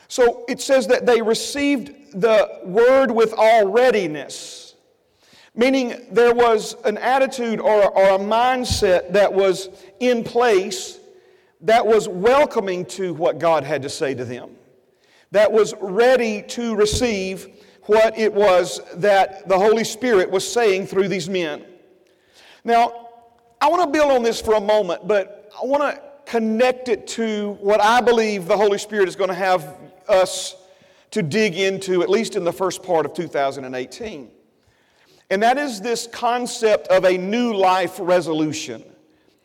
So 0.07 0.43
it 0.49 0.59
says 0.59 0.87
that 0.87 1.05
they 1.05 1.21
received 1.21 2.19
the 2.19 2.61
word 2.63 3.11
with 3.11 3.35
all 3.37 3.67
readiness, 3.67 4.73
meaning 5.53 6.07
there 6.09 6.33
was 6.33 6.77
an 6.83 6.97
attitude 6.97 7.59
or, 7.59 7.95
or 7.95 8.15
a 8.15 8.17
mindset 8.17 9.13
that 9.13 9.31
was 9.31 9.69
in 9.99 10.23
place 10.23 10.97
that 11.61 11.85
was 11.85 12.07
welcoming 12.07 12.85
to 12.85 13.13
what 13.13 13.37
God 13.37 13.63
had 13.63 13.83
to 13.83 13.89
say 13.89 14.15
to 14.15 14.25
them, 14.25 14.56
that 15.31 15.51
was 15.51 15.73
ready 15.81 16.41
to 16.41 16.75
receive 16.75 17.47
what 17.83 18.17
it 18.17 18.33
was 18.33 18.81
that 18.95 19.47
the 19.47 19.57
Holy 19.57 19.83
Spirit 19.83 20.29
was 20.29 20.49
saying 20.49 20.87
through 20.87 21.07
these 21.07 21.29
men. 21.29 21.63
Now, 22.63 23.07
I 23.61 23.69
want 23.69 23.81
to 23.83 23.87
build 23.87 24.11
on 24.11 24.23
this 24.23 24.41
for 24.41 24.55
a 24.55 24.61
moment, 24.61 25.07
but 25.07 25.51
I 25.61 25.65
want 25.65 25.83
to 25.83 26.01
connect 26.25 26.89
it 26.89 27.07
to 27.07 27.57
what 27.61 27.81
I 27.81 28.01
believe 28.01 28.45
the 28.45 28.57
Holy 28.57 28.77
Spirit 28.77 29.07
is 29.07 29.15
going 29.15 29.29
to 29.29 29.35
have 29.35 29.77
us 30.07 30.55
to 31.11 31.23
dig 31.23 31.55
into, 31.55 32.03
at 32.03 32.09
least 32.09 32.35
in 32.35 32.43
the 32.43 32.51
first 32.51 32.83
part 32.83 33.05
of 33.05 33.13
2018. 33.13 34.29
And 35.29 35.43
that 35.43 35.57
is 35.57 35.81
this 35.81 36.07
concept 36.07 36.87
of 36.89 37.05
a 37.05 37.17
new 37.17 37.53
life 37.53 37.97
resolution. 37.99 38.83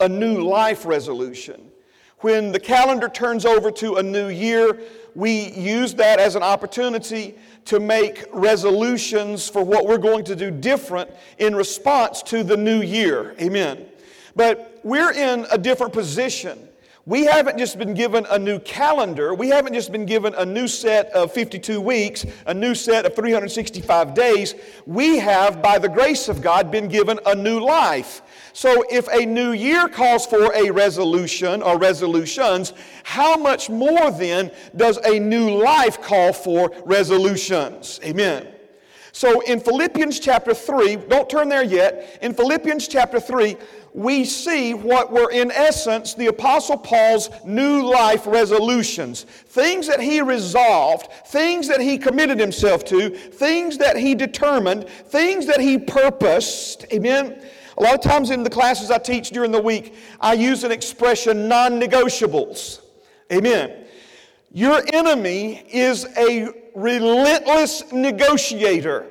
A 0.01 0.09
new 0.09 0.43
life 0.43 0.85
resolution. 0.85 1.71
When 2.19 2.53
the 2.53 2.61
calendar 2.61 3.09
turns 3.09 3.45
over 3.45 3.71
to 3.73 3.97
a 3.97 4.03
new 4.03 4.29
year, 4.29 4.81
we 5.15 5.53
use 5.53 5.95
that 5.95 6.19
as 6.19 6.37
an 6.37 6.43
opportunity 6.43 7.35
to 7.67 7.81
make 7.81 8.25
resolutions 8.33 9.49
for 9.49 9.63
what 9.63 9.87
we're 9.87 9.99
going 9.99 10.25
to 10.25 10.37
do 10.37 10.51
different 10.51 11.11
in 11.39 11.55
response 11.55 12.23
to 12.23 12.43
the 12.43 12.57
new 12.57 12.83
year. 12.83 13.35
Amen. 13.41 13.87
But 14.35 14.81
we're 14.83 15.13
in 15.13 15.47
a 15.51 15.59
different 15.59 15.93
position 15.93 16.69
we 17.05 17.25
haven't 17.25 17.59
just 17.59 17.79
been 17.79 17.95
given 17.95 18.27
a 18.31 18.39
new 18.39 18.61
calendar. 18.61 19.35
We 19.35 19.49
haven't 19.49 19.75
just 19.75 19.91
been 19.91 20.07
given 20.07 20.35
a 20.35 20.47
new 20.47 20.69
set 20.69 21.09
of 21.11 21.33
52 21.33 21.81
weeks, 21.81 22.25
a 22.47 22.55
new 22.55 22.77
set 22.77 23.05
of 23.05 23.17
365 23.17 24.15
days. 24.15 24.55
We 24.87 25.19
have, 25.19 25.61
by 25.61 25.79
the 25.79 25.89
grace 25.89 26.29
of 26.29 26.41
God, 26.41 26.71
been 26.71 26.87
given 26.87 27.19
a 27.27 27.35
new 27.35 27.59
life. 27.59 28.23
So 28.53 28.85
if 28.89 29.09
a 29.09 29.27
new 29.27 29.51
year 29.51 29.89
calls 29.89 30.27
for 30.27 30.53
a 30.55 30.71
resolution 30.71 31.61
or 31.63 31.77
resolutions, 31.77 32.73
how 33.03 33.37
much 33.37 33.69
more 33.69 34.13
then 34.13 34.53
does 34.77 34.99
a 34.99 35.19
new 35.19 35.51
life 35.51 36.01
call 36.01 36.33
for 36.33 36.73
resolutions? 36.85 37.99
Amen. 38.05 38.52
So 39.13 39.41
in 39.43 39.61
Philippians 39.61 40.19
chapter 40.19 40.55
3, 40.55 40.97
don't 40.97 41.29
turn 41.29 41.51
there 41.51 41.63
yet. 41.63 42.19
In 42.23 42.33
Philippians 42.33 42.89
chapter 42.89 43.21
3, 43.21 43.57
we 43.93 44.25
see 44.25 44.73
what 44.73 45.13
were, 45.13 45.31
in 45.31 45.51
essence, 45.51 46.15
the 46.15 46.29
Apostle 46.29 46.79
Paul's 46.79 47.29
new 47.45 47.83
life 47.83 48.27
resolutions. 48.27 49.25
Things 49.25 49.87
that 49.87 50.01
he 50.01 50.23
resolved, 50.23 51.13
things 51.27 51.69
that 51.69 51.81
he 51.81 51.99
committed 51.99 52.41
himself 52.41 52.87
to, 52.87 53.11
things 53.11 53.77
that 53.79 53.97
he 53.97 54.15
determined, 54.15 54.89
things 54.89 55.45
that 55.45 55.61
he 55.61 55.79
purposed. 55.79 56.87
Amen. 56.91 57.45
A 57.77 57.83
lot 57.83 57.95
of 57.95 58.01
times 58.01 58.31
in 58.31 58.43
the 58.43 58.51
classes 58.51 58.91
I 58.91 58.97
teach 58.97 59.31
during 59.31 59.53
the 59.53 59.61
week, 59.61 59.95
I 60.21 60.33
use 60.33 60.65
an 60.65 60.73
expression 60.73 61.49
non 61.49 61.79
negotiables. 61.79 62.81
Amen. 63.31 63.87
Your 64.55 64.83
enemy 64.93 65.65
is 65.73 66.05
a 66.17 66.49
relentless 66.75 67.91
negotiator. 67.91 69.07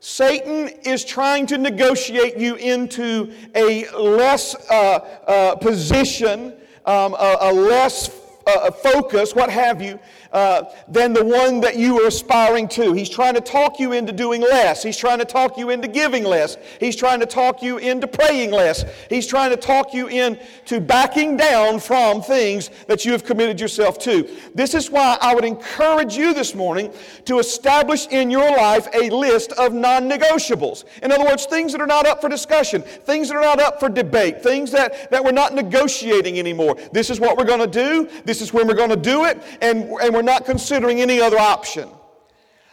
Satan 0.00 0.68
is 0.84 1.04
trying 1.04 1.46
to 1.48 1.58
negotiate 1.58 2.38
you 2.38 2.54
into 2.54 3.30
a 3.54 3.90
less 3.90 4.54
uh, 4.70 5.20
uh, 5.26 5.56
position, 5.56 6.54
um, 6.86 7.12
a, 7.12 7.36
a, 7.42 7.52
less 7.52 8.10
uh, 8.46 8.70
focus, 8.70 9.34
what 9.34 9.50
have 9.50 9.82
you, 9.82 10.00
uh, 10.32 10.64
than 10.88 11.12
the 11.12 11.24
one 11.24 11.60
that 11.60 11.76
you 11.76 12.00
are 12.00 12.06
aspiring 12.06 12.68
to. 12.68 12.92
He's 12.92 13.08
trying 13.08 13.34
to 13.34 13.40
talk 13.40 13.80
you 13.80 13.92
into 13.92 14.12
doing 14.12 14.40
less. 14.40 14.82
He's 14.82 14.96
trying 14.96 15.18
to 15.18 15.24
talk 15.24 15.58
you 15.58 15.70
into 15.70 15.88
giving 15.88 16.24
less. 16.24 16.56
He's 16.78 16.96
trying 16.96 17.20
to 17.20 17.26
talk 17.26 17.62
you 17.62 17.78
into 17.78 18.06
praying 18.06 18.50
less. 18.50 18.84
He's 19.08 19.26
trying 19.26 19.50
to 19.50 19.56
talk 19.56 19.92
you 19.92 20.06
into 20.06 20.80
backing 20.80 21.36
down 21.36 21.80
from 21.80 22.22
things 22.22 22.70
that 22.86 23.04
you 23.04 23.12
have 23.12 23.24
committed 23.24 23.60
yourself 23.60 23.98
to. 24.00 24.28
This 24.54 24.74
is 24.74 24.90
why 24.90 25.18
I 25.20 25.34
would 25.34 25.44
encourage 25.44 26.16
you 26.16 26.32
this 26.32 26.54
morning 26.54 26.92
to 27.24 27.38
establish 27.38 28.06
in 28.08 28.30
your 28.30 28.50
life 28.50 28.86
a 28.94 29.10
list 29.10 29.52
of 29.52 29.72
non 29.72 30.08
negotiables. 30.08 30.84
In 31.02 31.12
other 31.12 31.24
words, 31.24 31.46
things 31.46 31.72
that 31.72 31.80
are 31.80 31.86
not 31.86 32.06
up 32.06 32.20
for 32.20 32.28
discussion, 32.28 32.82
things 32.82 33.28
that 33.28 33.36
are 33.36 33.42
not 33.42 33.60
up 33.60 33.80
for 33.80 33.88
debate, 33.88 34.42
things 34.42 34.70
that, 34.70 35.10
that 35.10 35.24
we're 35.24 35.32
not 35.32 35.54
negotiating 35.54 36.38
anymore. 36.38 36.76
This 36.92 37.10
is 37.10 37.18
what 37.18 37.36
we're 37.36 37.44
going 37.44 37.60
to 37.60 37.66
do. 37.66 38.08
This 38.24 38.40
is 38.40 38.52
when 38.52 38.66
we're 38.66 38.74
going 38.74 38.90
to 38.90 38.96
do 38.96 39.24
it. 39.24 39.42
And, 39.60 39.84
and 39.84 40.14
we're 40.14 40.19
we're 40.20 40.24
not 40.24 40.44
considering 40.44 41.00
any 41.00 41.18
other 41.18 41.38
option. 41.38 41.88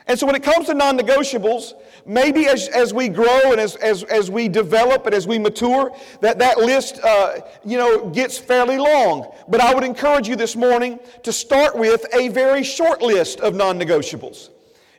And 0.05 0.19
so 0.19 0.25
when 0.25 0.35
it 0.35 0.43
comes 0.43 0.65
to 0.65 0.73
non 0.73 0.99
negotiables, 0.99 1.71
maybe 2.05 2.45
as, 2.45 2.67
as 2.67 2.93
we 2.93 3.07
grow 3.07 3.53
and 3.53 3.59
as, 3.59 3.77
as, 3.77 4.03
as 4.03 4.29
we 4.29 4.49
develop 4.49 5.05
and 5.05 5.15
as 5.15 5.25
we 5.25 5.39
mature, 5.39 5.95
that 6.19 6.39
that 6.39 6.57
list, 6.57 6.99
uh, 7.05 7.39
you 7.63 7.77
know, 7.77 8.09
gets 8.09 8.37
fairly 8.37 8.77
long. 8.77 9.33
But 9.47 9.61
I 9.61 9.73
would 9.73 9.85
encourage 9.85 10.27
you 10.27 10.35
this 10.35 10.57
morning 10.57 10.99
to 11.23 11.31
start 11.31 11.77
with 11.77 12.05
a 12.13 12.27
very 12.27 12.65
short 12.65 13.01
list 13.01 13.39
of 13.39 13.55
non 13.55 13.79
negotiables. 13.79 14.49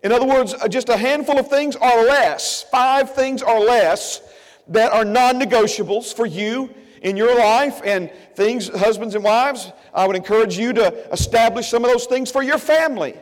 In 0.03 0.11
other 0.11 0.27
words, 0.27 0.55
uh, 0.55 0.69
just 0.69 0.89
a 0.89 0.97
handful 0.97 1.39
of 1.39 1.49
things 1.49 1.77
or 1.77 2.03
less, 2.05 2.63
five 2.63 3.15
things 3.15 3.43
or 3.43 3.59
less 3.59 4.23
that 4.69 4.91
are 4.93 5.05
non 5.05 5.39
negotiables 5.39 6.15
for 6.15 6.25
you 6.25 6.75
in 7.03 7.17
your 7.17 7.37
life 7.39 7.81
and 7.85 8.11
things, 8.35 8.69
husbands 8.69 9.15
and 9.15 9.25
wives, 9.25 9.73
I 9.95 10.07
would 10.07 10.17
encourage 10.17 10.59
you 10.59 10.73
to 10.75 11.13
establish 11.13 11.69
some 11.69 11.85
of 11.85 11.91
those 11.91 12.07
things 12.07 12.31
for 12.31 12.43
your 12.43 12.59
family. 12.59 13.15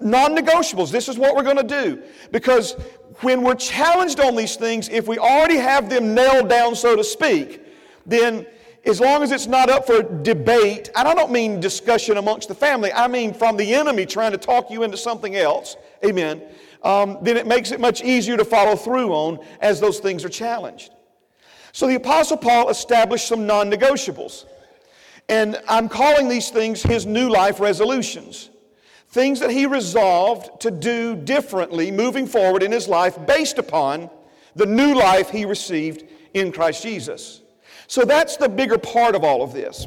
Non 0.00 0.36
negotiables. 0.36 0.90
This 0.90 1.08
is 1.08 1.16
what 1.16 1.36
we're 1.36 1.42
going 1.42 1.56
to 1.56 1.62
do. 1.62 2.02
Because 2.30 2.72
when 3.20 3.42
we're 3.42 3.54
challenged 3.54 4.20
on 4.20 4.34
these 4.34 4.56
things, 4.56 4.88
if 4.88 5.06
we 5.06 5.18
already 5.18 5.56
have 5.56 5.88
them 5.88 6.14
nailed 6.14 6.48
down, 6.48 6.74
so 6.74 6.96
to 6.96 7.04
speak, 7.04 7.62
then 8.06 8.46
as 8.84 9.00
long 9.00 9.22
as 9.22 9.30
it's 9.30 9.46
not 9.46 9.70
up 9.70 9.86
for 9.86 10.02
debate, 10.02 10.90
and 10.96 11.06
I 11.06 11.14
don't 11.14 11.30
mean 11.30 11.60
discussion 11.60 12.16
amongst 12.16 12.48
the 12.48 12.54
family, 12.54 12.92
I 12.92 13.06
mean 13.06 13.32
from 13.32 13.56
the 13.56 13.74
enemy 13.74 14.06
trying 14.06 14.32
to 14.32 14.38
talk 14.38 14.70
you 14.70 14.82
into 14.82 14.96
something 14.96 15.36
else, 15.36 15.76
amen, 16.04 16.42
um, 16.82 17.18
then 17.22 17.36
it 17.36 17.46
makes 17.46 17.70
it 17.70 17.78
much 17.78 18.02
easier 18.02 18.36
to 18.36 18.44
follow 18.44 18.74
through 18.74 19.12
on 19.12 19.38
as 19.60 19.78
those 19.78 20.00
things 20.00 20.24
are 20.24 20.28
challenged. 20.28 20.92
So 21.72 21.86
the 21.86 21.94
Apostle 21.94 22.36
Paul 22.36 22.68
established 22.68 23.26
some 23.26 23.46
non 23.46 23.70
negotiables. 23.70 24.44
And 25.28 25.60
I'm 25.68 25.88
calling 25.88 26.28
these 26.28 26.50
things 26.50 26.82
his 26.82 27.06
new 27.06 27.30
life 27.30 27.60
resolutions. 27.60 28.50
Things 29.08 29.40
that 29.40 29.50
he 29.50 29.66
resolved 29.66 30.60
to 30.62 30.70
do 30.70 31.14
differently 31.14 31.90
moving 31.90 32.26
forward 32.26 32.62
in 32.62 32.72
his 32.72 32.88
life 32.88 33.18
based 33.26 33.58
upon 33.58 34.10
the 34.54 34.66
new 34.66 34.94
life 34.94 35.30
he 35.30 35.44
received 35.44 36.04
in 36.34 36.52
Christ 36.52 36.82
Jesus. 36.82 37.42
So 37.86 38.04
that's 38.04 38.36
the 38.36 38.48
bigger 38.48 38.78
part 38.78 39.14
of 39.14 39.24
all 39.24 39.42
of 39.42 39.52
this. 39.52 39.86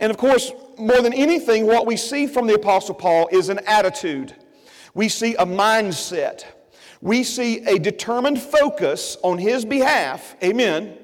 And 0.00 0.10
of 0.10 0.16
course, 0.16 0.52
more 0.78 1.00
than 1.00 1.12
anything, 1.12 1.66
what 1.66 1.86
we 1.86 1.96
see 1.96 2.26
from 2.26 2.46
the 2.46 2.54
Apostle 2.54 2.94
Paul 2.94 3.28
is 3.32 3.48
an 3.48 3.60
attitude. 3.66 4.34
We 4.92 5.08
see 5.08 5.34
a 5.36 5.46
mindset 5.46 6.44
we 7.04 7.22
see 7.22 7.58
a 7.66 7.78
determined 7.78 8.40
focus 8.40 9.18
on 9.22 9.36
his 9.36 9.66
behalf, 9.66 10.36
amen, 10.42 10.96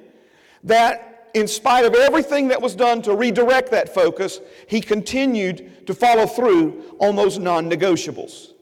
that 0.64 1.28
in 1.34 1.46
spite 1.46 1.84
of 1.84 1.94
everything 1.94 2.48
that 2.48 2.62
was 2.62 2.74
done 2.74 3.02
to 3.02 3.14
redirect 3.14 3.70
that 3.72 3.94
focus, 3.94 4.40
he 4.66 4.80
continued 4.80 5.86
to 5.86 5.92
follow 5.92 6.26
through 6.26 6.96
on 7.00 7.16
those 7.16 7.38
non 7.38 7.68
negotiables. 7.70 8.52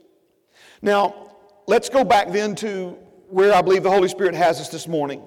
Now, 0.83 1.30
let's 1.68 1.88
go 1.88 2.02
back 2.02 2.33
then 2.33 2.57
to 2.57 2.99
where 3.28 3.54
I 3.54 3.62
believe 3.62 3.85
the 3.85 3.90
Holy 3.90 4.09
Spirit 4.09 4.35
has 4.35 4.61
us 4.61 4.68
this 4.68 4.88
morning. 4.88 5.23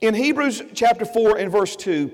In 0.00 0.14
Hebrews 0.14 0.62
chapter 0.72 1.04
4 1.04 1.36
and 1.36 1.52
verse 1.52 1.76
2, 1.76 2.10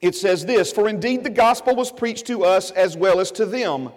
it 0.00 0.16
says 0.16 0.44
this 0.44 0.72
For 0.72 0.88
indeed 0.88 1.22
the 1.22 1.30
gospel 1.30 1.76
was 1.76 1.92
preached 1.92 2.26
to 2.26 2.42
us 2.44 2.72
as 2.72 2.96
well 2.96 3.20
as 3.20 3.30
to 3.32 3.46
them. 3.46 3.92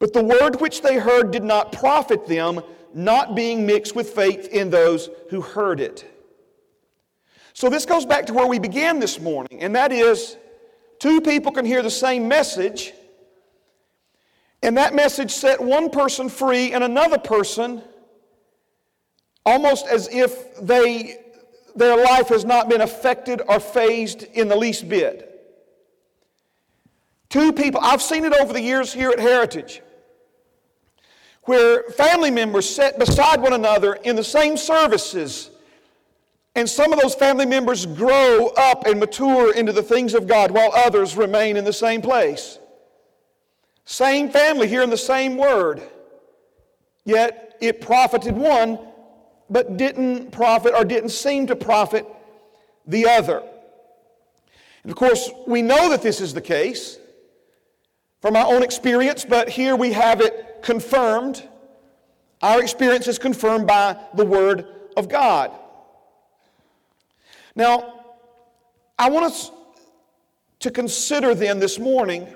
But 0.00 0.12
the 0.12 0.24
word 0.24 0.60
which 0.60 0.82
they 0.82 0.98
heard 0.98 1.30
did 1.30 1.44
not 1.44 1.70
profit 1.70 2.26
them 2.26 2.60
not 2.96 3.34
being 3.34 3.66
mixed 3.66 3.94
with 3.94 4.08
faith 4.14 4.48
in 4.48 4.70
those 4.70 5.10
who 5.28 5.42
heard 5.42 5.80
it. 5.80 6.10
So 7.52 7.68
this 7.68 7.84
goes 7.84 8.06
back 8.06 8.24
to 8.26 8.32
where 8.32 8.46
we 8.46 8.58
began 8.58 9.00
this 9.00 9.20
morning, 9.20 9.60
and 9.60 9.76
that 9.76 9.92
is 9.92 10.38
two 10.98 11.20
people 11.20 11.52
can 11.52 11.66
hear 11.66 11.82
the 11.82 11.90
same 11.90 12.26
message, 12.26 12.94
and 14.62 14.78
that 14.78 14.94
message 14.94 15.30
set 15.30 15.60
one 15.60 15.90
person 15.90 16.30
free 16.30 16.72
and 16.72 16.82
another 16.82 17.18
person 17.18 17.82
almost 19.44 19.86
as 19.86 20.08
if 20.10 20.56
they, 20.56 21.18
their 21.76 22.02
life 22.02 22.28
has 22.28 22.46
not 22.46 22.70
been 22.70 22.80
affected 22.80 23.42
or 23.46 23.60
fazed 23.60 24.22
in 24.22 24.48
the 24.48 24.56
least 24.56 24.88
bit. 24.88 25.32
Two 27.28 27.52
people, 27.52 27.80
I've 27.82 28.00
seen 28.00 28.24
it 28.24 28.32
over 28.32 28.54
the 28.54 28.62
years 28.62 28.90
here 28.90 29.10
at 29.10 29.20
Heritage 29.20 29.82
where 31.46 31.84
family 31.84 32.30
members 32.30 32.68
sat 32.68 32.98
beside 32.98 33.40
one 33.40 33.52
another 33.52 33.94
in 33.94 34.16
the 34.16 34.24
same 34.24 34.56
services. 34.56 35.50
And 36.54 36.68
some 36.68 36.92
of 36.92 37.00
those 37.00 37.14
family 37.14 37.46
members 37.46 37.86
grow 37.86 38.48
up 38.56 38.86
and 38.86 38.98
mature 38.98 39.54
into 39.54 39.72
the 39.72 39.82
things 39.82 40.14
of 40.14 40.26
God 40.26 40.50
while 40.50 40.72
others 40.74 41.16
remain 41.16 41.56
in 41.56 41.64
the 41.64 41.72
same 41.72 42.02
place. 42.02 42.58
Same 43.84 44.30
family 44.30 44.66
hearing 44.66 44.90
the 44.90 44.96
same 44.96 45.36
word, 45.36 45.80
yet 47.04 47.56
it 47.60 47.80
profited 47.80 48.36
one, 48.36 48.78
but 49.48 49.76
didn't 49.76 50.32
profit 50.32 50.74
or 50.74 50.84
didn't 50.84 51.10
seem 51.10 51.46
to 51.46 51.54
profit 51.54 52.04
the 52.86 53.06
other. 53.06 53.42
And 54.82 54.90
of 54.90 54.96
course, 54.96 55.30
we 55.46 55.62
know 55.62 55.90
that 55.90 56.02
this 56.02 56.20
is 56.20 56.34
the 56.34 56.40
case 56.40 56.98
from 58.20 58.34
our 58.34 58.46
own 58.46 58.64
experience, 58.64 59.24
but 59.24 59.48
here 59.48 59.76
we 59.76 59.92
have 59.92 60.20
it 60.20 60.55
confirmed. 60.66 61.48
Our 62.42 62.60
experience 62.60 63.06
is 63.06 63.20
confirmed 63.20 63.68
by 63.68 63.96
the 64.14 64.26
Word 64.26 64.66
of 64.96 65.08
God. 65.08 65.52
Now, 67.54 68.02
I 68.98 69.08
want 69.08 69.26
us 69.26 69.52
to 70.58 70.72
consider 70.72 71.36
then 71.36 71.60
this 71.60 71.78
morning 71.78 72.26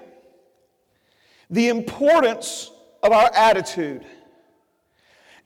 the 1.50 1.68
importance 1.70 2.70
of 3.02 3.10
our 3.10 3.34
attitude. 3.34 4.06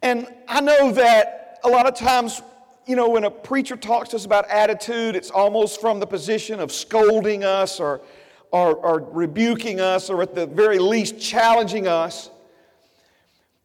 And 0.02 0.28
I 0.46 0.60
know 0.60 0.92
that 0.92 1.60
a 1.64 1.68
lot 1.70 1.86
of 1.86 1.94
times, 1.94 2.42
you 2.86 2.96
know, 2.96 3.08
when 3.08 3.24
a 3.24 3.30
preacher 3.30 3.76
talks 3.76 4.10
to 4.10 4.16
us 4.16 4.26
about 4.26 4.46
attitude, 4.50 5.16
it's 5.16 5.30
almost 5.30 5.80
from 5.80 6.00
the 6.00 6.06
position 6.06 6.60
of 6.60 6.70
scolding 6.70 7.44
us 7.44 7.80
or, 7.80 8.02
or, 8.50 8.74
or 8.74 9.00
rebuking 9.10 9.80
us 9.80 10.10
or 10.10 10.20
at 10.20 10.34
the 10.34 10.46
very 10.46 10.78
least 10.78 11.18
challenging 11.18 11.88
us. 11.88 12.28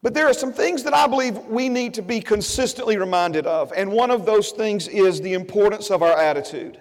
But 0.02 0.14
there 0.14 0.26
are 0.26 0.34
some 0.34 0.52
things 0.52 0.82
that 0.84 0.94
I 0.94 1.06
believe 1.06 1.36
we 1.46 1.68
need 1.68 1.94
to 1.94 2.02
be 2.02 2.20
consistently 2.20 2.96
reminded 2.96 3.46
of, 3.46 3.72
and 3.76 3.92
one 3.92 4.10
of 4.10 4.24
those 4.24 4.50
things 4.50 4.88
is 4.88 5.20
the 5.20 5.34
importance 5.34 5.90
of 5.90 6.02
our 6.02 6.16
attitude. 6.16 6.80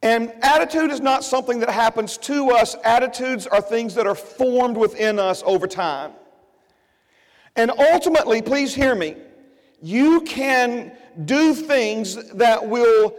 And 0.00 0.32
attitude 0.42 0.92
is 0.92 1.00
not 1.00 1.24
something 1.24 1.58
that 1.58 1.70
happens 1.70 2.16
to 2.18 2.50
us, 2.50 2.76
attitudes 2.84 3.48
are 3.48 3.60
things 3.60 3.96
that 3.96 4.06
are 4.06 4.14
formed 4.14 4.76
within 4.76 5.18
us 5.18 5.42
over 5.44 5.66
time. 5.66 6.12
And 7.56 7.72
ultimately, 7.72 8.42
please 8.42 8.72
hear 8.72 8.94
me, 8.94 9.16
you 9.82 10.20
can 10.20 10.92
do 11.24 11.52
things 11.52 12.32
that 12.34 12.64
will 12.64 13.16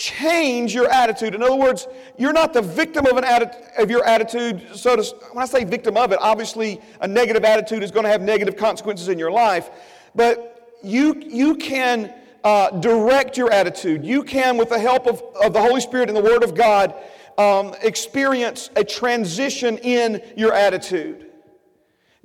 change 0.00 0.74
your 0.74 0.88
attitude. 0.88 1.34
In 1.34 1.42
other 1.42 1.54
words, 1.54 1.86
you're 2.16 2.32
not 2.32 2.54
the 2.54 2.62
victim 2.62 3.04
of, 3.04 3.18
an 3.18 3.24
atti- 3.24 3.78
of 3.78 3.90
your 3.90 4.02
attitude. 4.04 4.66
So, 4.74 4.96
to, 4.96 5.02
when 5.32 5.42
I 5.42 5.46
say 5.46 5.62
victim 5.62 5.98
of 5.98 6.10
it, 6.10 6.18
obviously 6.22 6.80
a 7.02 7.06
negative 7.06 7.44
attitude 7.44 7.82
is 7.82 7.90
going 7.90 8.04
to 8.04 8.10
have 8.10 8.22
negative 8.22 8.56
consequences 8.56 9.08
in 9.08 9.18
your 9.18 9.30
life. 9.30 9.68
But 10.14 10.78
you, 10.82 11.22
you 11.26 11.54
can 11.56 12.14
uh, 12.42 12.70
direct 12.80 13.36
your 13.36 13.52
attitude. 13.52 14.02
You 14.02 14.24
can, 14.24 14.56
with 14.56 14.70
the 14.70 14.78
help 14.78 15.06
of, 15.06 15.22
of 15.44 15.52
the 15.52 15.60
Holy 15.60 15.82
Spirit 15.82 16.08
and 16.08 16.16
the 16.16 16.22
Word 16.22 16.42
of 16.42 16.54
God, 16.54 16.94
um, 17.36 17.74
experience 17.82 18.70
a 18.76 18.84
transition 18.84 19.76
in 19.78 20.22
your 20.34 20.54
attitude. 20.54 21.29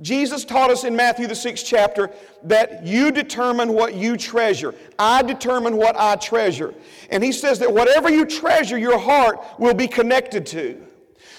Jesus 0.01 0.43
taught 0.43 0.71
us 0.71 0.83
in 0.83 0.93
Matthew, 0.93 1.25
the 1.25 1.35
sixth 1.35 1.65
chapter, 1.65 2.11
that 2.43 2.85
you 2.85 3.11
determine 3.11 3.71
what 3.71 3.95
you 3.95 4.17
treasure. 4.17 4.75
I 4.99 5.21
determine 5.21 5.77
what 5.77 5.95
I 5.97 6.17
treasure. 6.17 6.73
And 7.09 7.23
he 7.23 7.31
says 7.31 7.59
that 7.59 7.73
whatever 7.73 8.09
you 8.09 8.25
treasure, 8.25 8.77
your 8.77 8.99
heart 8.99 9.39
will 9.57 9.73
be 9.73 9.87
connected 9.87 10.45
to. 10.47 10.85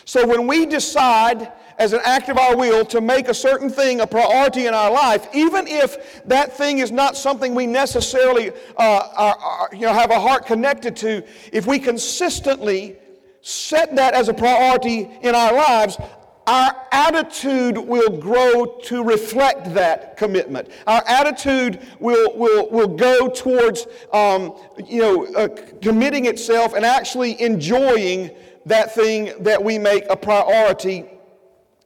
So 0.06 0.26
when 0.26 0.46
we 0.46 0.64
decide, 0.64 1.52
as 1.78 1.92
an 1.92 2.00
act 2.04 2.30
of 2.30 2.38
our 2.38 2.56
will, 2.56 2.84
to 2.86 3.02
make 3.02 3.28
a 3.28 3.34
certain 3.34 3.68
thing 3.68 4.00
a 4.00 4.06
priority 4.06 4.66
in 4.66 4.72
our 4.72 4.90
life, 4.90 5.26
even 5.34 5.66
if 5.66 6.24
that 6.24 6.56
thing 6.56 6.78
is 6.78 6.90
not 6.90 7.14
something 7.14 7.54
we 7.54 7.66
necessarily 7.66 8.52
uh, 8.78 9.08
are, 9.16 9.36
are, 9.36 9.68
you 9.72 9.82
know, 9.82 9.92
have 9.92 10.10
a 10.10 10.18
heart 10.18 10.46
connected 10.46 10.96
to, 10.96 11.22
if 11.52 11.66
we 11.66 11.78
consistently 11.78 12.96
set 13.42 13.96
that 13.96 14.14
as 14.14 14.30
a 14.30 14.34
priority 14.34 15.10
in 15.20 15.34
our 15.34 15.52
lives, 15.52 15.98
our 16.46 16.86
attitude 16.92 17.76
will 17.76 18.18
grow 18.18 18.78
to 18.84 19.02
reflect 19.02 19.74
that 19.74 20.16
commitment. 20.16 20.68
Our 20.86 21.02
attitude 21.06 21.84
will, 21.98 22.36
will, 22.36 22.70
will 22.70 22.88
go 22.88 23.28
towards, 23.28 23.86
um, 24.12 24.56
you 24.86 25.00
know, 25.00 25.26
uh, 25.34 25.48
committing 25.82 26.26
itself 26.26 26.74
and 26.74 26.84
actually 26.84 27.40
enjoying 27.40 28.30
that 28.64 28.94
thing 28.94 29.32
that 29.40 29.62
we 29.62 29.78
make 29.78 30.04
a 30.08 30.16
priority 30.16 31.06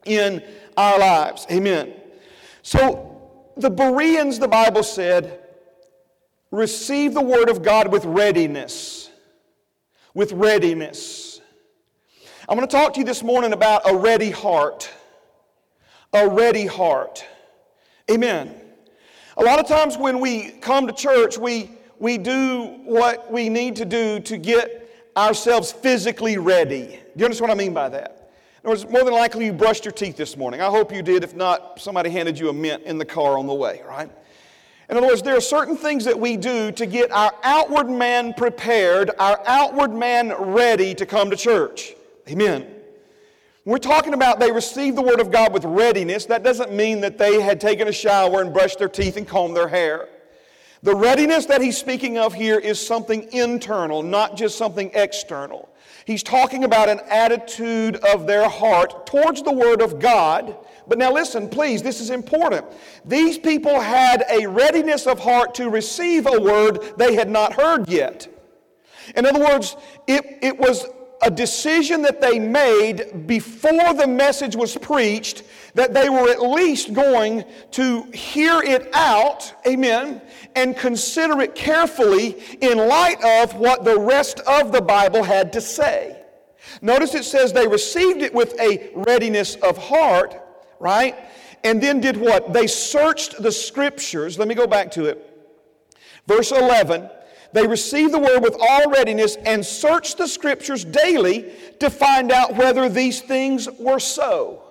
in 0.05 0.43
our 0.77 0.99
lives. 0.99 1.47
Amen. 1.51 1.93
So 2.61 3.19
the 3.57 3.69
Bereans, 3.69 4.39
the 4.39 4.47
Bible 4.47 4.83
said, 4.83 5.39
receive 6.51 7.13
the 7.13 7.21
word 7.21 7.49
of 7.49 7.63
God 7.63 7.91
with 7.91 8.05
readiness. 8.05 9.09
With 10.13 10.33
readiness. 10.33 11.30
I'm 12.51 12.57
going 12.57 12.67
to 12.67 12.75
talk 12.75 12.91
to 12.95 12.99
you 12.99 13.05
this 13.05 13.23
morning 13.23 13.53
about 13.53 13.89
a 13.89 13.95
ready 13.95 14.29
heart. 14.29 14.91
A 16.11 16.27
ready 16.27 16.65
heart. 16.65 17.25
Amen. 18.11 18.53
A 19.37 19.41
lot 19.41 19.57
of 19.57 19.69
times 19.69 19.97
when 19.97 20.19
we 20.19 20.49
come 20.59 20.85
to 20.85 20.91
church, 20.91 21.37
we, 21.37 21.71
we 21.97 22.17
do 22.17 22.63
what 22.83 23.31
we 23.31 23.47
need 23.47 23.77
to 23.77 23.85
do 23.85 24.19
to 24.19 24.35
get 24.35 24.85
ourselves 25.15 25.71
physically 25.71 26.37
ready. 26.37 26.87
Do 26.87 27.19
you 27.19 27.23
understand 27.23 27.51
what 27.51 27.57
I 27.57 27.57
mean 27.57 27.73
by 27.73 27.87
that? 27.87 28.33
In 28.61 28.69
other 28.69 28.81
words, 28.81 28.89
more 28.89 29.05
than 29.05 29.13
likely 29.13 29.45
you 29.45 29.53
brushed 29.53 29.85
your 29.85 29.93
teeth 29.93 30.17
this 30.17 30.35
morning. 30.35 30.59
I 30.59 30.69
hope 30.69 30.93
you 30.93 31.01
did. 31.01 31.23
If 31.23 31.33
not, 31.33 31.79
somebody 31.79 32.09
handed 32.09 32.37
you 32.37 32.49
a 32.49 32.53
mint 32.53 32.83
in 32.83 32.97
the 32.97 33.05
car 33.05 33.37
on 33.37 33.47
the 33.47 33.53
way, 33.53 33.81
right? 33.87 34.11
In 34.89 34.97
other 34.97 35.07
words, 35.07 35.21
there 35.21 35.37
are 35.37 35.41
certain 35.41 35.77
things 35.77 36.03
that 36.03 36.19
we 36.19 36.35
do 36.35 36.73
to 36.73 36.85
get 36.85 37.13
our 37.13 37.33
outward 37.43 37.89
man 37.89 38.33
prepared, 38.33 39.09
our 39.19 39.41
outward 39.47 39.93
man 39.93 40.33
ready 40.33 40.93
to 40.95 41.05
come 41.05 41.29
to 41.29 41.37
church. 41.37 41.95
Amen. 42.29 42.67
We're 43.63 43.77
talking 43.77 44.13
about 44.13 44.39
they 44.39 44.51
received 44.51 44.97
the 44.97 45.01
Word 45.01 45.19
of 45.19 45.31
God 45.31 45.53
with 45.53 45.65
readiness, 45.65 46.25
that 46.25 46.43
doesn't 46.43 46.71
mean 46.71 47.01
that 47.01 47.17
they 47.17 47.41
had 47.41 47.61
taken 47.61 47.87
a 47.87 47.91
shower 47.91 48.41
and 48.41 48.51
brushed 48.51 48.79
their 48.79 48.89
teeth 48.89 49.17
and 49.17 49.27
combed 49.27 49.55
their 49.55 49.67
hair. 49.67 50.09
The 50.83 50.95
readiness 50.95 51.45
that 51.45 51.61
he's 51.61 51.77
speaking 51.77 52.17
of 52.17 52.33
here 52.33 52.57
is 52.57 52.85
something 52.85 53.31
internal, 53.31 54.01
not 54.01 54.35
just 54.35 54.57
something 54.57 54.89
external. 54.95 55.69
He's 56.05 56.23
talking 56.23 56.63
about 56.63 56.89
an 56.89 57.01
attitude 57.07 57.97
of 57.97 58.25
their 58.25 58.49
heart 58.49 59.05
towards 59.05 59.43
the 59.43 59.51
Word 59.51 59.83
of 59.83 59.99
God. 59.99 60.57
But 60.87 60.97
now 60.97 61.13
listen, 61.13 61.47
please, 61.47 61.83
this 61.83 62.01
is 62.01 62.09
important. 62.09 62.65
These 63.05 63.37
people 63.37 63.79
had 63.79 64.25
a 64.29 64.47
readiness 64.47 65.05
of 65.05 65.19
heart 65.19 65.53
to 65.55 65.69
receive 65.69 66.25
a 66.25 66.41
word 66.41 66.97
they 66.97 67.13
had 67.13 67.29
not 67.29 67.53
heard 67.53 67.87
yet. 67.87 68.27
In 69.15 69.27
other 69.27 69.39
words, 69.39 69.75
it, 70.07 70.39
it 70.41 70.57
was 70.57 70.87
a 71.21 71.29
decision 71.29 72.01
that 72.01 72.19
they 72.19 72.39
made 72.39 73.27
before 73.27 73.93
the 73.93 74.07
message 74.07 74.55
was 74.55 74.75
preached 74.77 75.43
that 75.75 75.93
they 75.93 76.09
were 76.09 76.29
at 76.29 76.41
least 76.41 76.93
going 76.93 77.45
to 77.71 78.03
hear 78.11 78.61
it 78.61 78.89
out, 78.93 79.53
amen, 79.67 80.21
and 80.55 80.75
consider 80.75 81.41
it 81.41 81.55
carefully 81.55 82.41
in 82.61 82.77
light 82.77 83.23
of 83.23 83.55
what 83.55 83.85
the 83.85 83.97
rest 83.97 84.39
of 84.41 84.71
the 84.71 84.81
Bible 84.81 85.23
had 85.23 85.53
to 85.53 85.61
say. 85.61 86.17
Notice 86.81 87.15
it 87.15 87.23
says 87.23 87.53
they 87.53 87.67
received 87.67 88.21
it 88.21 88.33
with 88.33 88.59
a 88.59 88.91
readiness 88.95 89.55
of 89.55 89.77
heart, 89.77 90.35
right? 90.79 91.15
And 91.63 91.81
then 91.81 91.99
did 91.99 92.17
what? 92.17 92.53
They 92.53 92.67
searched 92.67 93.41
the 93.41 93.51
scriptures. 93.51 94.39
Let 94.39 94.47
me 94.47 94.55
go 94.55 94.67
back 94.67 94.91
to 94.91 95.05
it. 95.05 95.27
Verse 96.27 96.51
11 96.51 97.09
they 97.53 97.67
received 97.67 98.13
the 98.13 98.19
word 98.19 98.41
with 98.41 98.55
all 98.59 98.89
readiness 98.89 99.35
and 99.45 99.65
searched 99.65 100.17
the 100.17 100.27
scriptures 100.27 100.85
daily 100.85 101.51
to 101.79 101.89
find 101.89 102.31
out 102.31 102.55
whether 102.55 102.87
these 102.89 103.21
things 103.21 103.67
were 103.79 103.99
so. 103.99 104.63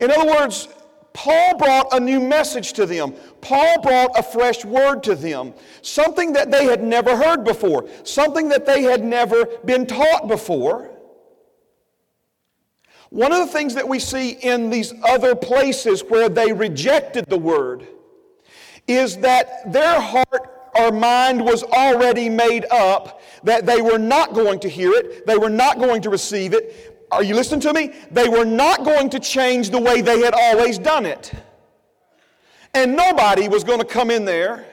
In 0.00 0.10
other 0.10 0.26
words, 0.26 0.68
Paul 1.12 1.56
brought 1.56 1.92
a 1.92 2.00
new 2.00 2.18
message 2.20 2.72
to 2.74 2.86
them. 2.86 3.14
Paul 3.40 3.80
brought 3.82 4.18
a 4.18 4.22
fresh 4.22 4.64
word 4.64 5.02
to 5.04 5.14
them, 5.14 5.54
something 5.80 6.32
that 6.32 6.50
they 6.50 6.64
had 6.64 6.82
never 6.82 7.16
heard 7.16 7.44
before, 7.44 7.88
something 8.02 8.48
that 8.48 8.66
they 8.66 8.82
had 8.82 9.04
never 9.04 9.46
been 9.64 9.86
taught 9.86 10.26
before. 10.26 10.90
One 13.10 13.30
of 13.30 13.38
the 13.38 13.52
things 13.52 13.74
that 13.74 13.86
we 13.88 14.00
see 14.00 14.30
in 14.30 14.70
these 14.70 14.92
other 15.04 15.36
places 15.36 16.02
where 16.02 16.28
they 16.28 16.52
rejected 16.52 17.26
the 17.26 17.38
word 17.38 17.86
is 18.88 19.18
that 19.18 19.72
their 19.72 20.00
heart 20.00 20.53
or 20.78 20.92
mind 20.92 21.44
was 21.44 21.62
already 21.62 22.28
made 22.28 22.66
up 22.70 23.22
that 23.42 23.66
they 23.66 23.80
were 23.80 23.98
not 23.98 24.34
going 24.34 24.58
to 24.60 24.68
hear 24.68 24.92
it, 24.92 25.26
they 25.26 25.36
were 25.36 25.50
not 25.50 25.78
going 25.78 26.02
to 26.02 26.10
receive 26.10 26.54
it. 26.54 27.06
Are 27.10 27.22
you 27.22 27.34
listening 27.34 27.60
to 27.60 27.72
me? 27.72 27.92
They 28.10 28.28
were 28.28 28.44
not 28.44 28.84
going 28.84 29.10
to 29.10 29.20
change 29.20 29.70
the 29.70 29.78
way 29.78 30.00
they 30.00 30.20
had 30.20 30.34
always 30.34 30.78
done 30.78 31.06
it. 31.06 31.32
And 32.72 32.96
nobody 32.96 33.48
was 33.48 33.62
going 33.62 33.78
to 33.78 33.84
come 33.84 34.10
in 34.10 34.24
there 34.24 34.66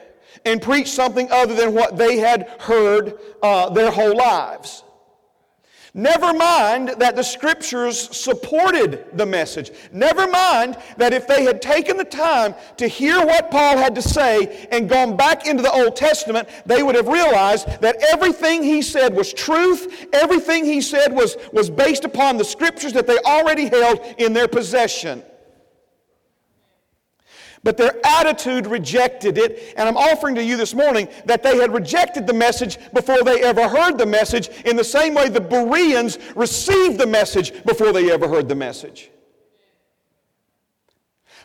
and 0.44 0.60
preach 0.60 0.90
something 0.90 1.30
other 1.30 1.54
than 1.54 1.72
what 1.72 1.96
they 1.96 2.18
had 2.18 2.48
heard 2.60 3.18
uh, 3.42 3.70
their 3.70 3.90
whole 3.90 4.16
lives. 4.16 4.82
Never 5.94 6.32
mind 6.32 6.94
that 6.98 7.16
the 7.16 7.22
scriptures 7.22 8.16
supported 8.16 9.04
the 9.12 9.26
message. 9.26 9.72
Never 9.92 10.26
mind 10.26 10.78
that 10.96 11.12
if 11.12 11.26
they 11.26 11.44
had 11.44 11.60
taken 11.60 11.98
the 11.98 12.04
time 12.04 12.54
to 12.78 12.88
hear 12.88 13.18
what 13.26 13.50
Paul 13.50 13.76
had 13.76 13.94
to 13.96 14.02
say 14.02 14.66
and 14.72 14.88
gone 14.88 15.18
back 15.18 15.46
into 15.46 15.62
the 15.62 15.70
Old 15.70 15.94
Testament, 15.94 16.48
they 16.64 16.82
would 16.82 16.94
have 16.94 17.08
realized 17.08 17.66
that 17.82 18.02
everything 18.10 18.62
he 18.62 18.80
said 18.80 19.14
was 19.14 19.34
truth, 19.34 20.06
everything 20.14 20.64
he 20.64 20.80
said 20.80 21.12
was, 21.12 21.36
was 21.52 21.68
based 21.68 22.06
upon 22.06 22.38
the 22.38 22.44
scriptures 22.44 22.94
that 22.94 23.06
they 23.06 23.18
already 23.18 23.66
held 23.66 24.00
in 24.16 24.32
their 24.32 24.48
possession. 24.48 25.22
But 27.64 27.76
their 27.76 27.94
attitude 28.04 28.66
rejected 28.66 29.38
it. 29.38 29.74
And 29.76 29.88
I'm 29.88 29.96
offering 29.96 30.34
to 30.34 30.42
you 30.42 30.56
this 30.56 30.74
morning 30.74 31.08
that 31.26 31.42
they 31.42 31.58
had 31.58 31.72
rejected 31.72 32.26
the 32.26 32.32
message 32.32 32.78
before 32.92 33.22
they 33.22 33.42
ever 33.42 33.68
heard 33.68 33.98
the 33.98 34.06
message, 34.06 34.48
in 34.64 34.76
the 34.76 34.84
same 34.84 35.14
way 35.14 35.28
the 35.28 35.40
Bereans 35.40 36.18
received 36.34 36.98
the 36.98 37.06
message 37.06 37.64
before 37.64 37.92
they 37.92 38.10
ever 38.10 38.26
heard 38.26 38.48
the 38.48 38.54
message. 38.56 39.10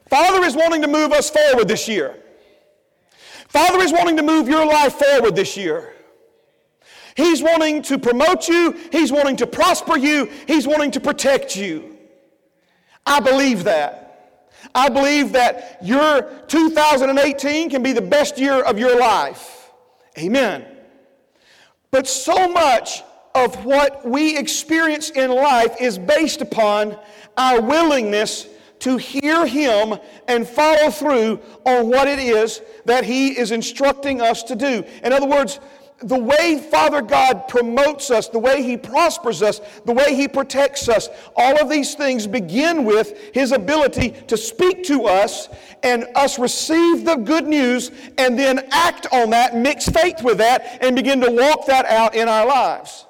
Father 0.09 0.43
is 0.45 0.55
wanting 0.55 0.81
to 0.81 0.87
move 0.87 1.11
us 1.11 1.29
forward 1.29 1.67
this 1.67 1.87
year. 1.87 2.15
Father 3.49 3.79
is 3.79 3.91
wanting 3.91 4.17
to 4.17 4.23
move 4.23 4.47
your 4.47 4.65
life 4.65 4.93
forward 4.95 5.35
this 5.35 5.55
year. 5.55 5.93
He's 7.15 7.41
wanting 7.41 7.81
to 7.83 7.97
promote 7.97 8.47
you, 8.47 8.77
He's 8.91 9.11
wanting 9.11 9.37
to 9.37 9.47
prosper 9.47 9.97
you, 9.97 10.29
He's 10.47 10.67
wanting 10.67 10.91
to 10.91 10.99
protect 10.99 11.55
you. 11.55 11.97
I 13.05 13.19
believe 13.19 13.63
that. 13.65 14.06
I 14.77 14.89
believe 14.89 15.31
that 15.31 15.79
your 15.81 16.21
2018 16.47 17.71
can 17.71 17.81
be 17.81 17.93
the 17.93 18.01
best 18.01 18.37
year 18.37 18.61
of 18.61 18.77
your 18.77 18.95
life. 18.99 19.71
Amen. 20.19 20.65
But 21.89 22.07
so 22.07 22.47
much 22.47 23.01
of 23.33 23.65
what 23.65 24.07
we 24.07 24.37
experience 24.37 25.09
in 25.09 25.31
life 25.31 25.81
is 25.81 25.97
based 25.97 26.41
upon 26.41 26.95
our 27.37 27.59
willingness 27.59 28.47
to 28.79 28.97
hear 28.97 29.47
Him 29.47 29.97
and 30.27 30.47
follow 30.47 30.91
through 30.91 31.39
on 31.65 31.89
what 31.89 32.07
it 32.07 32.19
is 32.19 32.61
that 32.85 33.03
He 33.03 33.29
is 33.29 33.49
instructing 33.49 34.21
us 34.21 34.43
to 34.43 34.55
do. 34.55 34.83
In 35.03 35.11
other 35.11 35.27
words, 35.27 35.59
the 36.01 36.17
way 36.17 36.59
Father 36.59 37.01
God 37.01 37.47
promotes 37.47 38.11
us, 38.11 38.27
the 38.27 38.37
way 38.39 38.61
He 38.61 38.77
prospers 38.77 39.41
us, 39.41 39.61
the 39.85 39.93
way 39.93 40.15
He 40.15 40.27
protects 40.27 40.87
us, 40.89 41.09
all 41.35 41.59
of 41.59 41.69
these 41.69 41.95
things 41.95 42.27
begin 42.27 42.85
with 42.85 43.33
His 43.33 43.51
ability 43.51 44.11
to 44.27 44.37
speak 44.37 44.83
to 44.85 45.05
us 45.05 45.49
and 45.81 46.05
us 46.15 46.37
receive 46.37 47.03
the 47.03 47.15
good 47.15 47.47
news 47.47 47.91
and 48.17 48.37
then 48.37 48.67
act 48.71 49.07
on 49.11 49.31
that, 49.31 49.55
mix 49.55 49.87
faith 49.89 50.23
with 50.23 50.37
that, 50.37 50.77
and 50.81 50.95
begin 50.95 51.19
to 51.21 51.31
walk 51.31 51.65
that 51.65 51.85
out 51.85 52.13
in 52.13 52.27
our 52.27 52.45
lives. 52.45 53.05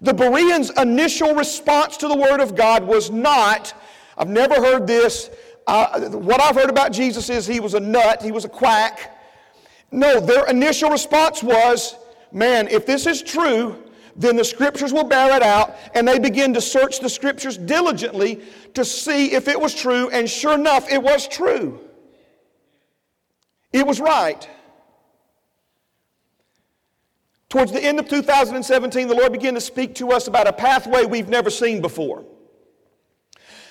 The 0.00 0.12
Bereans' 0.12 0.70
initial 0.70 1.34
response 1.34 1.96
to 1.98 2.08
the 2.08 2.16
Word 2.16 2.40
of 2.40 2.56
God 2.56 2.84
was 2.84 3.10
not, 3.10 3.72
I've 4.18 4.28
never 4.28 4.54
heard 4.54 4.86
this. 4.86 5.30
Uh, 5.66 6.10
what 6.10 6.42
I've 6.42 6.56
heard 6.56 6.70
about 6.70 6.92
Jesus 6.92 7.30
is 7.30 7.46
he 7.46 7.60
was 7.60 7.74
a 7.74 7.80
nut, 7.80 8.20
he 8.20 8.32
was 8.32 8.44
a 8.44 8.48
quack. 8.48 9.13
No, 9.94 10.18
their 10.18 10.44
initial 10.46 10.90
response 10.90 11.40
was, 11.40 11.94
man, 12.32 12.66
if 12.66 12.84
this 12.84 13.06
is 13.06 13.22
true, 13.22 13.80
then 14.16 14.34
the 14.34 14.44
scriptures 14.44 14.92
will 14.92 15.04
bear 15.04 15.36
it 15.36 15.42
out. 15.42 15.76
And 15.94 16.06
they 16.06 16.18
begin 16.18 16.52
to 16.54 16.60
search 16.60 16.98
the 16.98 17.08
scriptures 17.08 17.56
diligently 17.56 18.42
to 18.74 18.84
see 18.84 19.32
if 19.32 19.46
it 19.46 19.58
was 19.58 19.72
true. 19.72 20.10
And 20.10 20.28
sure 20.28 20.54
enough, 20.54 20.90
it 20.90 21.00
was 21.00 21.28
true. 21.28 21.78
It 23.72 23.86
was 23.86 24.00
right. 24.00 24.48
Towards 27.48 27.70
the 27.70 27.82
end 27.82 28.00
of 28.00 28.08
2017, 28.08 29.06
the 29.06 29.14
Lord 29.14 29.30
began 29.30 29.54
to 29.54 29.60
speak 29.60 29.94
to 29.96 30.10
us 30.10 30.26
about 30.26 30.48
a 30.48 30.52
pathway 30.52 31.04
we've 31.04 31.28
never 31.28 31.50
seen 31.50 31.80
before. 31.80 32.24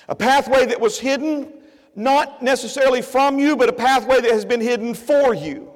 A 0.08 0.14
pathway 0.14 0.64
that 0.64 0.80
was 0.80 0.98
hidden, 0.98 1.52
not 1.94 2.42
necessarily 2.42 3.02
from 3.02 3.38
you, 3.38 3.56
but 3.56 3.68
a 3.68 3.74
pathway 3.74 4.22
that 4.22 4.30
has 4.30 4.46
been 4.46 4.62
hidden 4.62 4.94
for 4.94 5.34
you 5.34 5.73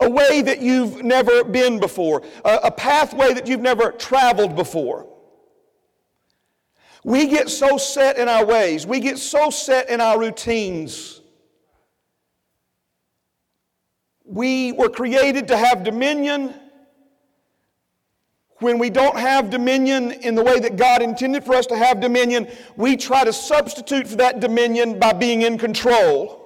a 0.00 0.10
way 0.10 0.42
that 0.42 0.60
you've 0.60 1.02
never 1.02 1.44
been 1.44 1.80
before, 1.80 2.22
a, 2.44 2.54
a 2.64 2.70
pathway 2.70 3.32
that 3.32 3.46
you've 3.46 3.60
never 3.60 3.92
traveled 3.92 4.54
before. 4.54 5.06
We 7.04 7.28
get 7.28 7.48
so 7.48 7.78
set 7.78 8.18
in 8.18 8.28
our 8.28 8.44
ways, 8.44 8.86
we 8.86 9.00
get 9.00 9.18
so 9.18 9.50
set 9.50 9.88
in 9.88 10.00
our 10.00 10.18
routines. 10.18 11.20
We 14.24 14.72
were 14.72 14.88
created 14.88 15.48
to 15.48 15.56
have 15.56 15.84
dominion. 15.84 16.52
When 18.58 18.78
we 18.78 18.90
don't 18.90 19.18
have 19.18 19.50
dominion 19.50 20.12
in 20.12 20.34
the 20.34 20.42
way 20.42 20.58
that 20.58 20.76
God 20.76 21.02
intended 21.02 21.44
for 21.44 21.54
us 21.54 21.66
to 21.66 21.76
have 21.76 22.00
dominion, 22.00 22.48
we 22.74 22.96
try 22.96 23.22
to 23.22 23.32
substitute 23.32 24.08
for 24.08 24.16
that 24.16 24.40
dominion 24.40 24.98
by 24.98 25.12
being 25.12 25.42
in 25.42 25.58
control. 25.58 26.45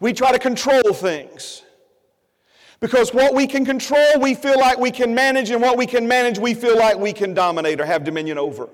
We 0.00 0.12
try 0.12 0.32
to 0.32 0.38
control 0.38 0.92
things. 0.92 1.62
Because 2.80 3.12
what 3.12 3.34
we 3.34 3.46
can 3.46 3.66
control, 3.66 4.18
we 4.18 4.34
feel 4.34 4.58
like 4.58 4.78
we 4.78 4.90
can 4.90 5.14
manage, 5.14 5.50
and 5.50 5.60
what 5.60 5.76
we 5.76 5.86
can 5.86 6.08
manage, 6.08 6.38
we 6.38 6.54
feel 6.54 6.78
like 6.78 6.96
we 6.96 7.12
can 7.12 7.34
dominate 7.34 7.78
or 7.78 7.84
have 7.84 8.04
dominion 8.04 8.38
over. 8.38 8.70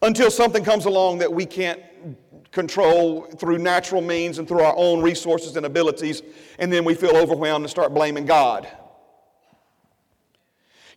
Until 0.00 0.30
something 0.30 0.64
comes 0.64 0.86
along 0.86 1.18
that 1.18 1.30
we 1.30 1.44
can't 1.44 1.80
control 2.50 3.22
through 3.22 3.58
natural 3.58 4.00
means 4.00 4.38
and 4.38 4.48
through 4.48 4.60
our 4.60 4.74
own 4.76 5.02
resources 5.02 5.56
and 5.56 5.66
abilities, 5.66 6.22
and 6.58 6.72
then 6.72 6.84
we 6.84 6.94
feel 6.94 7.16
overwhelmed 7.16 7.64
and 7.64 7.70
start 7.70 7.92
blaming 7.92 8.24
God. 8.24 8.66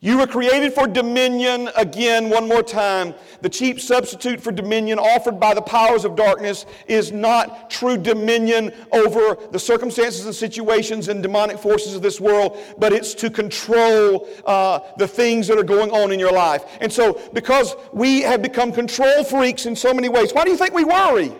You 0.06 0.20
were 0.20 0.28
created 0.28 0.72
for 0.72 0.86
dominion. 0.86 1.68
Again, 1.76 2.30
one 2.30 2.48
more 2.48 2.62
time. 2.62 3.15
The 3.41 3.50
cheap 3.50 3.82
substitute 3.82 4.39
for 4.39 4.52
dominion 4.52 5.00
offered 5.00 5.39
by 5.39 5.56
the 5.56 5.63
powers 5.63 6.06
of 6.06 6.15
darkness 6.15 6.68
is 6.86 7.12
not 7.12 7.72
true 7.72 7.98
dominion 7.98 8.72
over 8.91 9.36
the 9.50 9.58
circumstances 9.58 10.28
and 10.28 10.36
situations 10.36 11.08
and 11.08 11.24
demonic 11.24 11.58
forces 11.58 11.96
of 11.96 12.04
this 12.04 12.22
world, 12.22 12.56
but 12.78 12.94
it's 12.94 13.15
to 13.15 13.32
control 13.32 14.30
uh, 14.46 14.82
the 15.00 15.08
things 15.08 15.48
that 15.48 15.58
are 15.58 15.63
going 15.63 15.89
on 15.89 16.12
in 16.12 16.20
your 16.20 16.32
life. 16.32 16.65
And 16.82 16.94
so, 16.94 17.20
because 17.34 17.76
we 17.91 18.22
have 18.22 18.44
become 18.44 18.72
control 18.72 19.24
freaks 19.24 19.65
in 19.65 19.76
so 19.76 19.91
many 19.91 20.08
ways, 20.08 20.34
why 20.34 20.44
do 20.44 20.52
you 20.52 20.58
think 20.58 20.76
we 20.76 20.84
worry? 20.84 21.34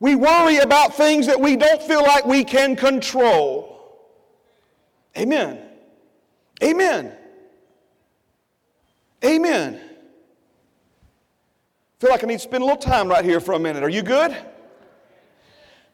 We 0.00 0.16
worry 0.16 0.58
about 0.58 0.94
things 0.94 1.28
that 1.28 1.40
we 1.40 1.56
don't 1.56 1.80
feel 1.80 2.02
like 2.02 2.26
we 2.26 2.44
can 2.44 2.76
control. 2.76 4.04
Amen. 5.16 5.67
Amen. 6.62 7.12
Amen. 9.24 9.80
Feel 12.00 12.10
like 12.10 12.22
I 12.22 12.26
need 12.26 12.34
to 12.34 12.38
spend 12.40 12.62
a 12.62 12.66
little 12.66 12.80
time 12.80 13.08
right 13.08 13.24
here 13.24 13.40
for 13.40 13.52
a 13.52 13.58
minute. 13.58 13.82
Are 13.82 13.88
you 13.88 14.02
good? 14.02 14.36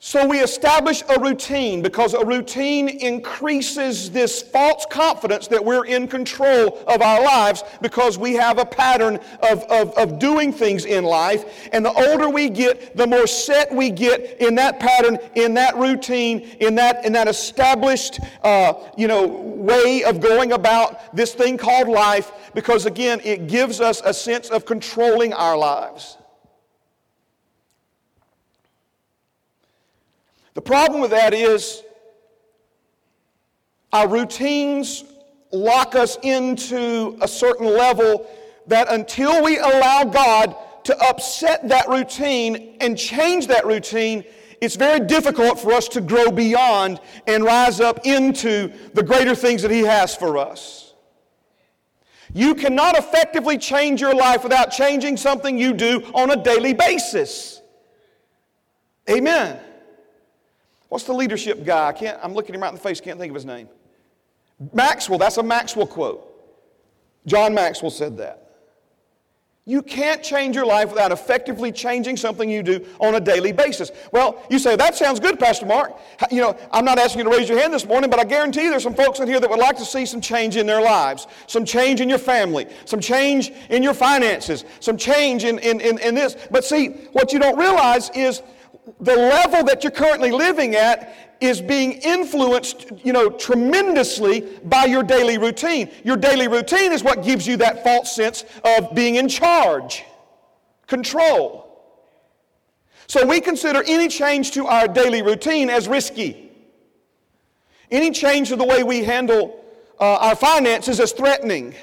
So 0.07 0.27
we 0.27 0.41
establish 0.41 1.03
a 1.09 1.19
routine 1.19 1.81
because 1.81 2.13
a 2.13 2.23
routine 2.23 2.91
increases 2.91 4.11
this 4.11 4.43
false 4.43 4.85
confidence 4.91 5.47
that 5.47 5.65
we're 5.65 5.87
in 5.87 6.09
control 6.09 6.85
of 6.87 7.01
our 7.01 7.25
lives 7.25 7.65
because 7.81 8.19
we 8.19 8.35
have 8.35 8.59
a 8.59 8.67
pattern 8.67 9.19
of, 9.43 9.63
of, 9.71 9.97
of 9.97 10.19
doing 10.19 10.53
things 10.53 10.85
in 10.85 11.05
life. 11.05 11.71
And 11.73 11.83
the 11.83 11.93
older 11.95 12.29
we 12.29 12.51
get, 12.51 12.95
the 12.95 13.07
more 13.07 13.27
set 13.27 13.75
we 13.75 13.89
get 13.89 14.43
in 14.43 14.55
that 14.57 14.79
pattern, 14.79 15.17
in 15.37 15.55
that 15.55 15.75
routine, 15.77 16.51
in 16.61 16.75
that, 16.75 17.07
in 17.07 17.15
that 17.15 17.27
established 17.27 18.21
uh, 18.43 18.75
you 18.99 19.09
know, 19.09 19.27
way 19.27 20.05
of 20.05 20.21
going 20.21 20.53
about 20.53 21.17
this 21.17 21.33
thing 21.33 21.57
called 21.57 21.89
life 21.89 22.31
because, 22.53 22.85
again, 22.85 23.23
it 23.25 23.47
gives 23.47 23.81
us 23.81 24.03
a 24.05 24.13
sense 24.13 24.51
of 24.51 24.67
controlling 24.67 25.33
our 25.33 25.57
lives. 25.57 26.19
The 30.55 30.63
problem 30.63 31.01
with 31.01 31.11
that 31.11 31.35
is 31.35 31.83
our 33.93 34.09
routines 34.09 35.05
lock 35.53 35.95
us 35.95 36.17
into 36.23 37.17
a 37.21 37.29
certain 37.29 37.67
level 37.67 38.29
that 38.67 38.93
until 38.93 39.43
we 39.43 39.59
allow 39.59 40.05
God 40.05 40.57
to 40.85 40.99
upset 40.99 41.69
that 41.69 41.89
routine 41.89 42.77
and 42.81 42.97
change 42.97 43.47
that 43.49 43.67
routine, 43.67 44.25
it's 44.61 44.77
very 44.77 45.01
difficult 45.01 45.59
for 45.59 45.73
us 45.73 45.89
to 45.89 46.01
grow 46.01 46.31
beyond 46.31 47.01
and 47.27 47.45
rise 47.45 47.81
up 47.81 48.07
into 48.07 48.73
the 48.95 49.03
greater 49.03 49.35
things 49.35 49.63
that 49.63 49.71
He 49.71 49.81
has 49.81 50.15
for 50.15 50.39
us. 50.39 50.95
You 52.33 52.55
cannot 52.55 52.99
effectively 52.99 53.59
change 53.59 54.01
your 54.01 54.15
life 54.15 54.43
without 54.43 54.73
changing 54.73 55.17
something 55.17 55.57
you 55.57 55.73
do 55.73 56.03
on 56.15 56.31
a 56.31 56.37
daily 56.37 56.75
basis. 56.75 57.63
Amen. 59.09 59.61
What's 60.95 61.07
the 61.07 61.13
leadership 61.13 61.65
guy? 61.65 61.89
I 61.89 61.93
can't, 61.93 62.17
I'm 62.23 62.35
looking 62.35 62.55
him 62.55 62.61
right 62.61 62.69
in 62.69 62.77
the 62.77 62.81
face, 62.81 63.01
can't 63.01 63.19
think 63.19 63.33
of 63.33 63.35
his 63.35 63.45
name. 63.45 63.69
Maxwell, 64.73 65.19
that's 65.19 65.39
a 65.39 65.43
Maxwell 65.43 65.89
quote. 65.89 66.25
John 67.27 67.53
Maxwell 67.53 67.91
said 67.91 68.17
that. 68.19 68.61
You 69.65 69.83
can't 69.83 70.23
change 70.23 70.55
your 70.55 70.67
life 70.67 70.91
without 70.91 71.11
effectively 71.11 71.73
changing 71.73 72.17
something 72.17 72.49
you 72.49 72.63
do 72.63 72.87
on 73.01 73.17
a 73.17 73.21
daily 73.21 73.51
basis. 73.51 73.91
Well, 74.13 74.41
you 74.49 74.61
say, 74.61 74.77
that 74.77 74.95
sounds 74.95 75.19
good, 75.19 75.41
Pastor 75.41 75.67
Mark. 75.67 75.95
You 76.31 76.43
know, 76.43 76.57
I'm 76.71 76.85
not 76.85 77.01
asking 77.01 77.25
you 77.25 77.25
to 77.25 77.37
raise 77.37 77.49
your 77.49 77.59
hand 77.59 77.75
this 77.75 77.87
morning, 77.87 78.09
but 78.09 78.21
I 78.21 78.25
guarantee 78.25 78.69
there's 78.69 78.85
some 78.85 78.95
folks 78.95 79.19
in 79.19 79.27
here 79.27 79.41
that 79.41 79.51
would 79.51 79.59
like 79.59 79.77
to 79.79 79.85
see 79.85 80.07
some 80.07 80.21
change 80.21 80.55
in 80.55 80.65
their 80.65 80.81
lives, 80.81 81.27
some 81.49 81.65
change 81.65 82.03
in 82.03 82.09
your 82.09 82.19
family, 82.19 82.69
some 82.85 83.01
change 83.01 83.51
in 83.69 83.83
your 83.83 83.95
finances, 83.95 84.65
some 84.79 84.97
change 84.97 85.43
in, 85.43 85.59
in, 85.59 85.81
in, 85.81 85.99
in 85.99 86.15
this. 86.15 86.37
But 86.53 86.65
see, 86.65 86.91
what 87.11 87.33
you 87.33 87.41
don't 87.41 87.59
realize 87.59 88.11
is 88.11 88.43
the 89.01 89.17
level 89.17 89.65
that 89.65 89.83
you're 89.83 89.91
currently 89.91 90.31
living 90.31 90.75
at 90.75 91.37
is 91.41 91.61
being 91.61 91.93
influenced, 91.93 92.91
you 93.03 93.13
know, 93.13 93.31
tremendously 93.31 94.41
by 94.65 94.85
your 94.85 95.03
daily 95.03 95.39
routine. 95.39 95.91
Your 96.05 96.17
daily 96.17 96.49
routine 96.49 96.93
is 96.93 97.03
what 97.03 97.23
gives 97.23 97.47
you 97.47 97.57
that 97.59 97.83
false 97.83 98.15
sense 98.15 98.45
of 98.65 98.95
being 98.95 99.17
in 99.17 99.29
charge, 99.29 100.05
control. 100.87 101.65
So 103.07 103.27
we 103.27 103.41
consider 103.41 103.83
any 103.87 104.09
change 104.09 104.53
to 104.53 104.67
our 104.67 104.89
daily 104.89 105.23
routine 105.23 105.71
as 105.71 105.89
risky. 105.89 106.51
Any 107.91 108.11
change 108.11 108.49
to 108.49 108.57
the 108.57 108.65
way 108.65 108.83
we 108.83 109.05
handle 109.05 109.63
uh, 110.01 110.17
our 110.17 110.37
finances 110.37 111.01
as 111.01 111.13
threatening. 111.13 111.75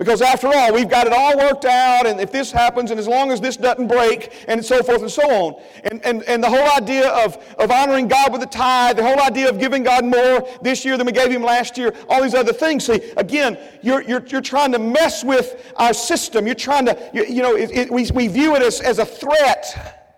Because 0.00 0.22
after 0.22 0.46
all, 0.46 0.72
we've 0.72 0.88
got 0.88 1.06
it 1.06 1.12
all 1.12 1.36
worked 1.36 1.66
out, 1.66 2.06
and 2.06 2.18
if 2.20 2.32
this 2.32 2.50
happens, 2.50 2.90
and 2.90 2.98
as 2.98 3.06
long 3.06 3.30
as 3.30 3.38
this 3.38 3.58
doesn't 3.58 3.86
break, 3.86 4.32
and 4.48 4.64
so 4.64 4.82
forth 4.82 5.02
and 5.02 5.10
so 5.10 5.30
on. 5.30 5.62
And, 5.84 6.02
and, 6.06 6.22
and 6.22 6.42
the 6.42 6.48
whole 6.48 6.70
idea 6.70 7.10
of, 7.10 7.36
of 7.58 7.70
honoring 7.70 8.08
God 8.08 8.32
with 8.32 8.40
the 8.40 8.46
tithe, 8.46 8.96
the 8.96 9.02
whole 9.02 9.20
idea 9.20 9.50
of 9.50 9.58
giving 9.58 9.82
God 9.82 10.06
more 10.06 10.48
this 10.62 10.86
year 10.86 10.96
than 10.96 11.04
we 11.04 11.12
gave 11.12 11.30
Him 11.30 11.42
last 11.42 11.76
year, 11.76 11.94
all 12.08 12.22
these 12.22 12.32
other 12.32 12.54
things. 12.54 12.86
See, 12.86 13.12
again, 13.18 13.58
you're, 13.82 14.00
you're, 14.00 14.26
you're 14.26 14.40
trying 14.40 14.72
to 14.72 14.78
mess 14.78 15.22
with 15.22 15.70
our 15.76 15.92
system. 15.92 16.46
You're 16.46 16.54
trying 16.54 16.86
to, 16.86 17.10
you, 17.12 17.26
you 17.26 17.42
know, 17.42 17.54
it, 17.54 17.70
it, 17.70 17.90
we, 17.90 18.10
we 18.14 18.26
view 18.26 18.56
it 18.56 18.62
as, 18.62 18.80
as 18.80 19.00
a 19.00 19.04
threat 19.04 20.08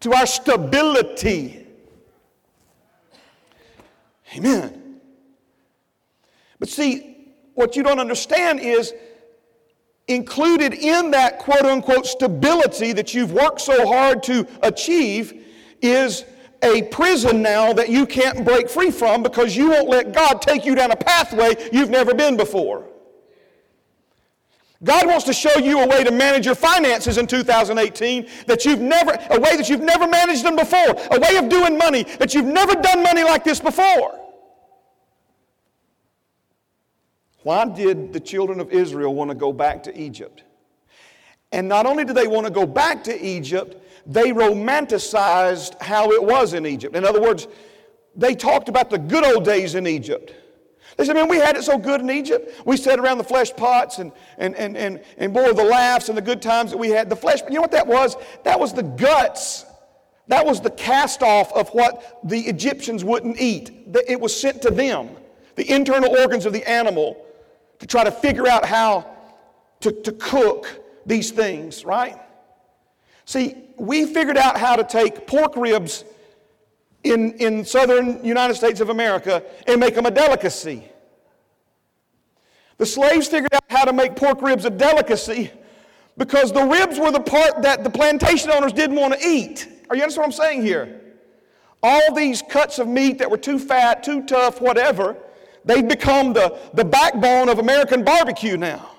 to 0.00 0.14
our 0.14 0.24
stability. 0.24 1.66
Amen. 4.34 4.98
But 6.58 6.70
see, 6.70 7.10
what 7.52 7.76
you 7.76 7.82
don't 7.82 8.00
understand 8.00 8.60
is 8.60 8.94
included 10.10 10.74
in 10.74 11.12
that 11.12 11.38
quote 11.38 11.64
unquote 11.64 12.06
stability 12.06 12.92
that 12.92 13.14
you've 13.14 13.32
worked 13.32 13.60
so 13.60 13.86
hard 13.86 14.22
to 14.24 14.46
achieve 14.62 15.44
is 15.80 16.24
a 16.62 16.82
prison 16.84 17.40
now 17.40 17.72
that 17.72 17.88
you 17.88 18.04
can't 18.04 18.44
break 18.44 18.68
free 18.68 18.90
from 18.90 19.22
because 19.22 19.56
you 19.56 19.70
won't 19.70 19.88
let 19.88 20.12
God 20.12 20.42
take 20.42 20.66
you 20.66 20.74
down 20.74 20.90
a 20.90 20.96
pathway 20.96 21.54
you've 21.72 21.88
never 21.88 22.12
been 22.12 22.36
before. 22.36 22.86
God 24.82 25.06
wants 25.06 25.24
to 25.26 25.32
show 25.32 25.56
you 25.58 25.80
a 25.80 25.86
way 25.86 26.04
to 26.04 26.10
manage 26.10 26.46
your 26.46 26.54
finances 26.54 27.18
in 27.18 27.26
2018 27.26 28.26
that 28.46 28.64
you've 28.64 28.80
never, 28.80 29.12
a 29.30 29.38
way 29.38 29.56
that 29.56 29.68
you've 29.68 29.82
never 29.82 30.06
managed 30.06 30.42
them 30.42 30.56
before, 30.56 30.96
a 31.10 31.20
way 31.20 31.36
of 31.36 31.48
doing 31.48 31.76
money 31.76 32.04
that 32.18 32.34
you've 32.34 32.46
never 32.46 32.74
done 32.74 33.02
money 33.02 33.22
like 33.22 33.44
this 33.44 33.60
before. 33.60 34.19
Why 37.42 37.64
did 37.64 38.12
the 38.12 38.20
children 38.20 38.60
of 38.60 38.70
Israel 38.70 39.14
want 39.14 39.30
to 39.30 39.34
go 39.34 39.52
back 39.52 39.82
to 39.84 39.98
Egypt? 39.98 40.42
And 41.52 41.68
not 41.68 41.86
only 41.86 42.04
did 42.04 42.16
they 42.16 42.28
want 42.28 42.46
to 42.46 42.52
go 42.52 42.66
back 42.66 43.02
to 43.04 43.24
Egypt, 43.24 43.76
they 44.06 44.30
romanticized 44.30 45.80
how 45.80 46.12
it 46.12 46.22
was 46.22 46.54
in 46.54 46.66
Egypt. 46.66 46.94
In 46.94 47.04
other 47.04 47.20
words, 47.20 47.48
they 48.14 48.34
talked 48.34 48.68
about 48.68 48.90
the 48.90 48.98
good 48.98 49.24
old 49.24 49.44
days 49.44 49.74
in 49.74 49.86
Egypt. 49.86 50.34
They 50.96 51.04
said, 51.04 51.14
man, 51.14 51.28
we 51.28 51.38
had 51.38 51.56
it 51.56 51.64
so 51.64 51.78
good 51.78 52.00
in 52.00 52.10
Egypt. 52.10 52.62
We 52.66 52.76
sat 52.76 52.98
around 52.98 53.18
the 53.18 53.24
flesh 53.24 53.54
pots 53.56 53.98
and, 53.98 54.12
and, 54.38 54.54
and, 54.56 54.76
and, 54.76 55.02
and 55.16 55.32
bore 55.32 55.52
the 55.54 55.64
laughs 55.64 56.08
and 56.08 56.18
the 56.18 56.22
good 56.22 56.42
times 56.42 56.72
that 56.72 56.76
we 56.78 56.90
had. 56.90 57.08
The 57.08 57.16
flesh, 57.16 57.40
you 57.48 57.54
know 57.54 57.60
what 57.60 57.70
that 57.72 57.86
was? 57.86 58.16
That 58.44 58.60
was 58.60 58.72
the 58.72 58.82
guts. 58.82 59.64
That 60.28 60.44
was 60.44 60.60
the 60.60 60.70
cast 60.70 61.22
off 61.22 61.52
of 61.52 61.68
what 61.70 62.20
the 62.22 62.40
Egyptians 62.40 63.04
wouldn't 63.04 63.40
eat. 63.40 63.70
It 64.06 64.20
was 64.20 64.38
sent 64.38 64.62
to 64.62 64.70
them. 64.70 65.10
The 65.56 65.70
internal 65.72 66.16
organs 66.18 66.46
of 66.46 66.52
the 66.52 66.68
animal 66.68 67.24
to 67.80 67.86
try 67.86 68.04
to 68.04 68.12
figure 68.12 68.46
out 68.46 68.64
how 68.64 69.06
to, 69.80 69.92
to 70.02 70.12
cook 70.12 70.80
these 71.06 71.30
things, 71.30 71.84
right? 71.84 72.16
See, 73.24 73.56
we 73.78 74.06
figured 74.06 74.36
out 74.36 74.58
how 74.58 74.76
to 74.76 74.84
take 74.84 75.26
pork 75.26 75.56
ribs 75.56 76.04
in, 77.02 77.32
in 77.34 77.64
southern 77.64 78.24
United 78.24 78.54
States 78.54 78.80
of 78.80 78.90
America 78.90 79.42
and 79.66 79.80
make 79.80 79.94
them 79.94 80.06
a 80.06 80.10
delicacy. 80.10 80.84
The 82.76 82.86
slaves 82.86 83.28
figured 83.28 83.52
out 83.54 83.64
how 83.68 83.84
to 83.84 83.92
make 83.92 84.16
pork 84.16 84.42
ribs 84.42 84.64
a 84.64 84.70
delicacy 84.70 85.50
because 86.16 86.52
the 86.52 86.64
ribs 86.64 86.98
were 86.98 87.10
the 87.10 87.20
part 87.20 87.62
that 87.62 87.84
the 87.84 87.90
plantation 87.90 88.50
owners 88.50 88.72
didn't 88.72 88.96
want 88.96 89.14
to 89.14 89.26
eat. 89.26 89.68
Are 89.88 89.96
you 89.96 90.02
understand 90.02 90.32
what 90.32 90.40
I'm 90.40 90.46
saying 90.46 90.62
here? 90.62 91.00
All 91.82 92.14
these 92.14 92.42
cuts 92.42 92.78
of 92.78 92.88
meat 92.88 93.18
that 93.18 93.30
were 93.30 93.38
too 93.38 93.58
fat, 93.58 94.02
too 94.02 94.22
tough, 94.26 94.60
whatever, 94.60 95.16
They've 95.64 95.86
become 95.86 96.32
the, 96.32 96.58
the 96.74 96.84
backbone 96.84 97.48
of 97.48 97.58
American 97.58 98.04
barbecue 98.04 98.56
now. 98.56 98.90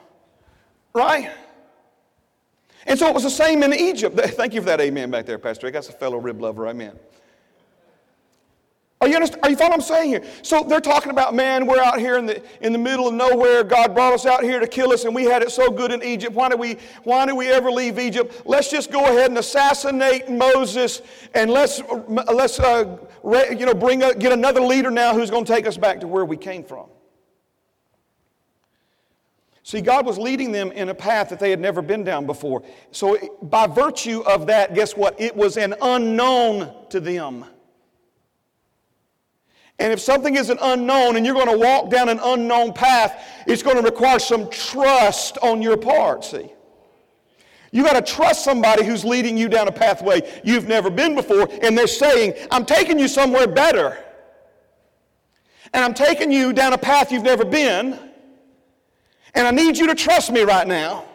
Right? 0.93 1.31
And 2.85 2.97
so 2.97 3.07
it 3.07 3.13
was 3.13 3.23
the 3.23 3.29
same 3.29 3.63
in 3.63 3.73
Egypt. 3.73 4.19
Thank 4.19 4.53
you 4.53 4.61
for 4.61 4.67
that 4.67 4.81
amen 4.81 5.11
back 5.11 5.25
there, 5.25 5.37
Pastor 5.37 5.67
Rick. 5.67 5.73
That's 5.73 5.89
a 5.89 5.93
fellow 5.93 6.17
rib 6.17 6.41
lover. 6.41 6.67
Amen. 6.67 6.97
Are 9.01 9.07
you, 9.07 9.15
understand, 9.15 9.43
are 9.43 9.49
you 9.49 9.55
following 9.55 9.79
what 9.79 9.91
I'm 9.91 9.95
saying 9.95 10.09
here? 10.09 10.23
So 10.43 10.63
they're 10.63 10.79
talking 10.79 11.09
about, 11.09 11.33
man, 11.33 11.65
we're 11.65 11.81
out 11.81 11.99
here 11.99 12.19
in 12.19 12.27
the, 12.27 12.43
in 12.61 12.71
the 12.71 12.77
middle 12.77 13.07
of 13.07 13.15
nowhere. 13.15 13.63
God 13.63 13.95
brought 13.95 14.13
us 14.13 14.27
out 14.27 14.43
here 14.43 14.59
to 14.59 14.67
kill 14.67 14.91
us, 14.91 15.05
and 15.05 15.15
we 15.15 15.23
had 15.23 15.41
it 15.41 15.49
so 15.49 15.71
good 15.71 15.91
in 15.91 16.03
Egypt. 16.03 16.35
Why 16.35 16.49
did 16.49 16.59
we, 16.59 16.77
why 17.03 17.25
did 17.25 17.33
we 17.33 17.49
ever 17.49 17.71
leave 17.71 17.97
Egypt? 17.97 18.43
Let's 18.45 18.69
just 18.69 18.91
go 18.91 19.05
ahead 19.05 19.31
and 19.31 19.39
assassinate 19.39 20.29
Moses, 20.29 21.01
and 21.33 21.49
let's, 21.49 21.81
let's 22.07 22.59
uh, 22.59 22.95
you 23.23 23.65
know, 23.65 23.73
bring 23.73 24.03
a, 24.03 24.13
get 24.13 24.31
another 24.31 24.61
leader 24.61 24.91
now 24.91 25.13
who's 25.13 25.29
going 25.29 25.45
to 25.45 25.53
take 25.53 25.67
us 25.67 25.77
back 25.77 25.99
to 26.01 26.07
where 26.07 26.25
we 26.25 26.37
came 26.37 26.63
from. 26.63 26.87
See, 29.63 29.79
God 29.79 30.05
was 30.05 30.17
leading 30.17 30.51
them 30.51 30.71
in 30.71 30.89
a 30.89 30.93
path 30.93 31.29
that 31.29 31.39
they 31.39 31.51
had 31.51 31.59
never 31.59 31.81
been 31.81 32.03
down 32.03 32.25
before. 32.25 32.63
So, 32.91 33.37
by 33.43 33.67
virtue 33.67 34.21
of 34.21 34.47
that, 34.47 34.73
guess 34.73 34.97
what? 34.97 35.19
It 35.21 35.35
was 35.35 35.57
an 35.57 35.75
unknown 35.81 36.73
to 36.89 36.99
them. 36.99 37.45
And 39.77 39.93
if 39.93 39.99
something 39.99 40.35
is 40.35 40.49
an 40.49 40.57
unknown 40.61 41.15
and 41.15 41.25
you're 41.25 41.35
going 41.35 41.51
to 41.51 41.57
walk 41.57 41.89
down 41.89 42.09
an 42.09 42.19
unknown 42.23 42.73
path, 42.73 43.23
it's 43.47 43.63
going 43.63 43.77
to 43.77 43.81
require 43.81 44.19
some 44.19 44.49
trust 44.49 45.37
on 45.39 45.61
your 45.61 45.77
part, 45.77 46.23
see. 46.23 46.51
You 47.71 47.83
got 47.83 47.93
to 47.93 48.13
trust 48.13 48.43
somebody 48.43 48.85
who's 48.85 49.05
leading 49.05 49.37
you 49.37 49.47
down 49.47 49.67
a 49.67 49.71
pathway 49.71 50.41
you've 50.43 50.67
never 50.67 50.89
been 50.89 51.15
before, 51.15 51.49
and 51.61 51.77
they're 51.77 51.87
saying, 51.87 52.33
I'm 52.51 52.65
taking 52.65 52.99
you 52.99 53.07
somewhere 53.07 53.47
better. 53.47 53.97
And 55.73 55.83
I'm 55.83 55.93
taking 55.93 56.31
you 56.31 56.51
down 56.51 56.73
a 56.73 56.77
path 56.77 57.11
you've 57.11 57.23
never 57.23 57.45
been, 57.45 57.97
and 59.33 59.47
I 59.47 59.51
need 59.51 59.77
you 59.77 59.87
to 59.87 59.95
trust 59.95 60.31
me 60.31 60.41
right 60.41 60.67
now. 60.67 61.05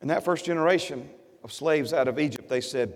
In 0.00 0.08
that 0.08 0.24
first 0.24 0.44
generation 0.44 1.08
of 1.42 1.52
slaves 1.52 1.92
out 1.92 2.06
of 2.06 2.18
Egypt, 2.20 2.48
they 2.48 2.60
said, 2.60 2.94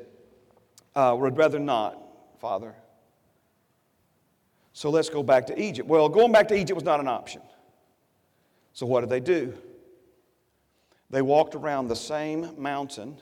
uh, 0.95 1.17
We'd 1.19 1.37
rather 1.37 1.59
not. 1.59 1.99
Father. 2.39 2.75
So 4.73 4.91
let's 4.91 5.09
go 5.09 5.23
back 5.23 5.47
to 5.47 5.61
Egypt. 5.61 5.89
Well, 5.89 6.09
going 6.09 6.33
back 6.33 6.49
to 6.49 6.55
Egypt 6.55 6.75
was 6.75 6.85
not 6.85 7.01
an 7.01 7.09
option. 7.09 7.41
So 8.73 8.87
what 8.87 9.01
did 9.01 9.11
they 9.11 9.21
do? 9.21 9.57
They 11.11 11.23
walked 11.23 11.55
around 11.55 11.89
the 11.89 11.97
same 11.97 12.61
mountain 12.61 13.19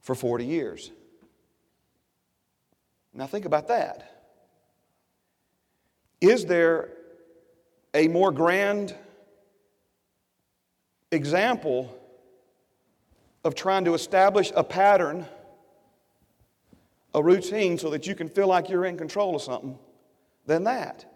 for 0.00 0.14
40 0.14 0.44
years. 0.44 0.90
Now 3.12 3.26
think 3.26 3.44
about 3.44 3.68
that. 3.68 4.10
Is 6.20 6.46
there 6.46 6.90
a 7.92 8.08
more 8.08 8.32
grand 8.32 8.94
example 11.10 11.96
of 13.44 13.54
trying 13.54 13.84
to 13.84 13.94
establish 13.94 14.52
a 14.56 14.64
pattern 14.64 15.26
a 17.14 17.22
routine 17.22 17.78
so 17.78 17.90
that 17.90 18.06
you 18.06 18.14
can 18.14 18.28
feel 18.28 18.48
like 18.48 18.68
you're 18.68 18.84
in 18.84 18.98
control 18.98 19.36
of 19.36 19.42
something 19.42 19.78
than 20.46 20.64
that. 20.64 21.06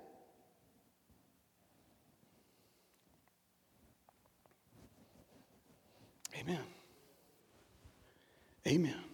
Amen. 6.49 6.65
Amen. 8.67 9.05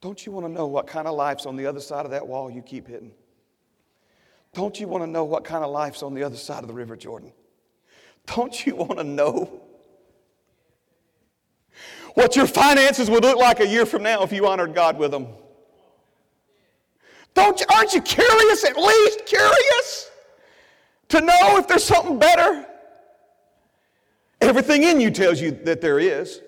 Don't 0.00 0.24
you 0.24 0.32
want 0.32 0.46
to 0.46 0.52
know 0.52 0.66
what 0.66 0.86
kind 0.86 1.06
of 1.06 1.14
life's 1.14 1.46
on 1.46 1.56
the 1.56 1.66
other 1.66 1.80
side 1.80 2.04
of 2.04 2.10
that 2.10 2.26
wall 2.26 2.50
you 2.50 2.62
keep 2.62 2.88
hitting? 2.88 3.12
Don't 4.54 4.78
you 4.80 4.88
want 4.88 5.04
to 5.04 5.06
know 5.06 5.24
what 5.24 5.44
kind 5.44 5.64
of 5.64 5.70
life's 5.70 6.02
on 6.02 6.14
the 6.14 6.22
other 6.22 6.36
side 6.36 6.62
of 6.62 6.68
the 6.68 6.74
River 6.74 6.96
Jordan? 6.96 7.32
Don't 8.26 8.66
you 8.66 8.74
want 8.76 8.98
to 8.98 9.04
know 9.04 9.62
what 12.14 12.36
your 12.36 12.46
finances 12.46 13.10
would 13.10 13.24
look 13.24 13.38
like 13.38 13.60
a 13.60 13.66
year 13.66 13.86
from 13.86 14.02
now 14.02 14.22
if 14.22 14.32
you 14.32 14.46
honored 14.46 14.74
God 14.74 14.98
with 14.98 15.10
them. 15.10 15.28
Don't 17.34 17.58
you, 17.60 17.66
aren't 17.74 17.94
you 17.94 18.02
curious, 18.02 18.64
at 18.64 18.76
least 18.76 19.24
curious, 19.24 20.10
to 21.08 21.20
know 21.20 21.56
if 21.56 21.66
there's 21.66 21.84
something 21.84 22.18
better? 22.18 22.66
Everything 24.42 24.82
in 24.82 25.00
you 25.00 25.10
tells 25.10 25.40
you 25.40 25.50
that 25.64 25.80
there 25.80 25.98
is. 25.98 26.40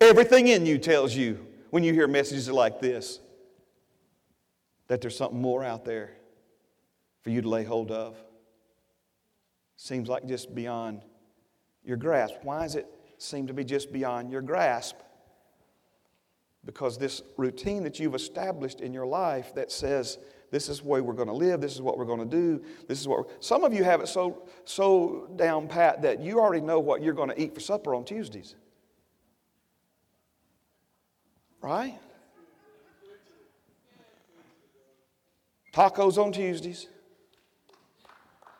Everything 0.00 0.48
in 0.48 0.64
you 0.66 0.78
tells 0.78 1.14
you 1.14 1.46
when 1.70 1.84
you 1.84 1.92
hear 1.92 2.06
messages 2.06 2.48
like 2.48 2.80
this 2.80 3.20
that 4.86 5.00
there's 5.00 5.16
something 5.16 5.40
more 5.40 5.64
out 5.64 5.84
there 5.84 6.10
for 7.22 7.30
you 7.30 7.40
to 7.40 7.48
lay 7.48 7.64
hold 7.64 7.90
of. 7.90 8.16
Seems 9.76 10.08
like 10.08 10.26
just 10.26 10.54
beyond 10.54 11.02
your 11.84 11.96
grasp. 11.96 12.34
Why 12.42 12.62
does 12.62 12.74
it 12.76 12.86
seem 13.24 13.46
to 13.46 13.54
be 13.54 13.64
just 13.64 13.92
beyond 13.92 14.30
your 14.30 14.42
grasp. 14.42 14.96
Because 16.64 16.96
this 16.96 17.22
routine 17.36 17.82
that 17.82 17.98
you've 17.98 18.14
established 18.14 18.80
in 18.80 18.94
your 18.94 19.06
life 19.06 19.54
that 19.54 19.70
says, 19.70 20.18
this 20.54 20.68
is 20.68 20.78
the 20.78 20.86
way 20.86 21.00
we're 21.00 21.14
going 21.14 21.26
to 21.26 21.34
live, 21.34 21.60
this 21.60 21.74
is 21.74 21.82
what 21.82 21.98
we're 21.98 22.04
going 22.04 22.20
to 22.20 22.24
do, 22.24 22.62
this 22.86 23.00
is 23.00 23.08
what 23.08 23.26
some 23.42 23.64
of 23.64 23.74
you 23.74 23.82
have 23.82 24.00
it 24.00 24.06
so, 24.06 24.44
so 24.64 25.28
down 25.34 25.66
pat 25.66 26.00
that 26.02 26.20
you 26.20 26.38
already 26.38 26.64
know 26.64 26.78
what 26.78 27.02
you're 27.02 27.12
going 27.12 27.28
to 27.28 27.42
eat 27.42 27.52
for 27.52 27.58
supper 27.58 27.92
on 27.92 28.04
Tuesdays. 28.04 28.54
Right? 31.60 31.98
Tacos 35.72 36.18
on 36.18 36.30
Tuesdays. 36.30 36.86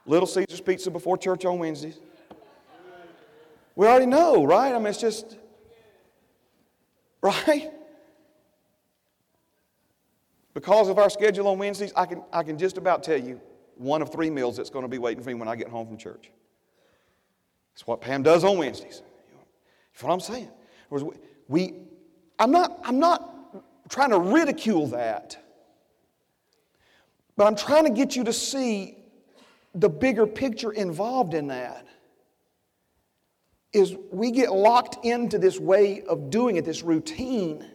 Little 0.05 0.27
Caesar's 0.27 0.61
Pizza 0.61 0.91
before 0.91 1.17
church 1.17 1.45
on 1.45 1.61
Wednesdays. 1.61 2.01
We 3.77 3.87
already 3.87 4.07
know, 4.07 4.43
right? 4.45 4.75
I 4.75 4.79
mean, 4.79 4.89
it's 4.89 5.01
just, 5.01 5.39
right? 7.23 7.71
Because 10.55 10.89
of 10.89 10.99
our 10.99 11.11
schedule 11.11 11.49
on 11.49 11.59
Wednesdays, 11.59 11.93
I 11.97 12.07
can, 12.07 12.23
I 12.33 12.43
can 12.45 12.57
just 12.57 12.79
about 12.79 13.03
tell 13.03 13.21
you 13.21 13.41
one 13.77 14.01
of 14.01 14.13
three 14.13 14.31
meals 14.31 14.57
that's 14.57 14.71
going 14.71 14.85
to 14.85 14.89
be 14.89 14.99
waiting 14.99 15.23
for 15.23 15.31
me 15.31 15.35
when 15.35 15.49
I 15.49 15.57
get 15.57 15.69
home 15.69 15.87
from 15.87 15.97
church. 15.97 16.31
It's 17.75 17.87
what 17.87 18.01
Pam 18.01 18.23
does 18.23 18.45
on 18.45 18.57
Wednesdays. 18.57 19.03
That's 19.93 20.03
what 20.03 20.13
I'm 20.13 20.21
saying. 20.21 20.49
We, 21.49 21.75
I'm, 22.39 22.53
not, 22.53 22.79
I'm 22.85 23.01
not 23.01 23.89
trying 23.89 24.11
to 24.11 24.19
ridicule 24.19 24.87
that, 24.89 25.37
but 27.37 27.47
I'm 27.49 27.57
trying 27.57 27.85
to 27.85 27.91
get 27.91 28.15
you 28.15 28.23
to 28.25 28.33
see 28.33 28.97
the 29.75 29.89
bigger 29.89 30.27
picture 30.27 30.73
involved 30.73 31.35
in 31.35 31.49
that 31.49 31.87
is 33.73 33.97
we 34.13 34.31
get 34.31 34.53
locked 34.53 35.05
into 35.05 35.37
this 35.37 35.59
way 35.59 36.03
of 36.03 36.31
doing 36.31 36.57
it, 36.57 36.65
this 36.65 36.83
routine. 36.83 37.69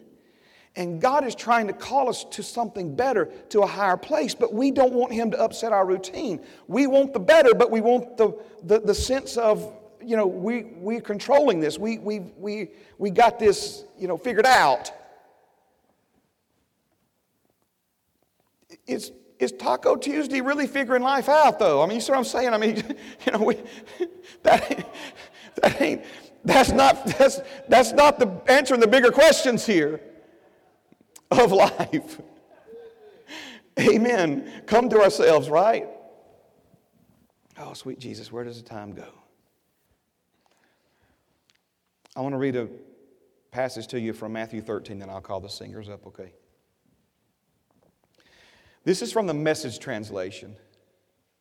And 0.76 1.00
God 1.00 1.24
is 1.24 1.34
trying 1.34 1.66
to 1.66 1.72
call 1.72 2.08
us 2.08 2.24
to 2.24 2.42
something 2.42 2.94
better, 2.94 3.26
to 3.48 3.60
a 3.60 3.66
higher 3.66 3.96
place, 3.96 4.34
but 4.34 4.54
we 4.54 4.70
don't 4.70 4.92
want 4.92 5.12
Him 5.12 5.30
to 5.32 5.40
upset 5.40 5.72
our 5.72 5.84
routine. 5.84 6.40
We 6.68 6.86
want 6.86 7.12
the 7.12 7.18
better, 7.20 7.54
but 7.54 7.70
we 7.70 7.80
want 7.80 8.16
the, 8.16 8.38
the, 8.62 8.78
the 8.78 8.94
sense 8.94 9.36
of, 9.36 9.76
you 10.00 10.16
know, 10.16 10.26
we, 10.26 10.64
we're 10.76 11.00
controlling 11.00 11.58
this. 11.58 11.76
We, 11.78 11.98
we, 11.98 12.20
we, 12.36 12.68
we 12.98 13.10
got 13.10 13.38
this, 13.38 13.84
you 13.98 14.06
know, 14.06 14.16
figured 14.16 14.46
out. 14.46 14.92
It's, 18.86 19.10
is 19.40 19.50
Taco 19.52 19.96
Tuesday 19.96 20.40
really 20.40 20.68
figuring 20.68 21.02
life 21.02 21.28
out, 21.28 21.58
though? 21.58 21.82
I 21.82 21.86
mean, 21.86 21.96
you 21.96 22.00
see 22.00 22.12
what 22.12 22.18
I'm 22.18 22.24
saying? 22.24 22.54
I 22.54 22.58
mean, 22.58 22.76
you 23.26 23.32
know, 23.32 23.42
we, 23.42 23.56
that, 24.44 24.88
that 25.62 25.82
ain't, 25.82 26.04
that's 26.44 26.70
not, 26.70 27.06
that's, 27.18 27.40
that's 27.68 27.92
not 27.92 28.20
the 28.20 28.28
answering 28.46 28.80
the 28.80 28.86
bigger 28.86 29.10
questions 29.10 29.66
here 29.66 30.00
of 31.30 31.52
life. 31.52 32.20
Amen. 33.78 34.62
Come 34.66 34.88
to 34.90 35.00
ourselves, 35.00 35.48
right? 35.48 35.88
Oh, 37.58 37.72
sweet 37.74 37.98
Jesus, 37.98 38.32
where 38.32 38.44
does 38.44 38.62
the 38.62 38.68
time 38.68 38.92
go? 38.92 39.08
I 42.16 42.20
want 42.20 42.32
to 42.32 42.38
read 42.38 42.56
a 42.56 42.68
passage 43.50 43.86
to 43.88 44.00
you 44.00 44.12
from 44.12 44.32
Matthew 44.32 44.60
13, 44.60 44.98
then 44.98 45.10
I'll 45.10 45.20
call 45.20 45.40
the 45.40 45.48
singers 45.48 45.88
up, 45.88 46.06
okay? 46.06 46.32
This 48.84 49.02
is 49.02 49.12
from 49.12 49.26
the 49.26 49.34
message 49.34 49.78
translation, 49.78 50.56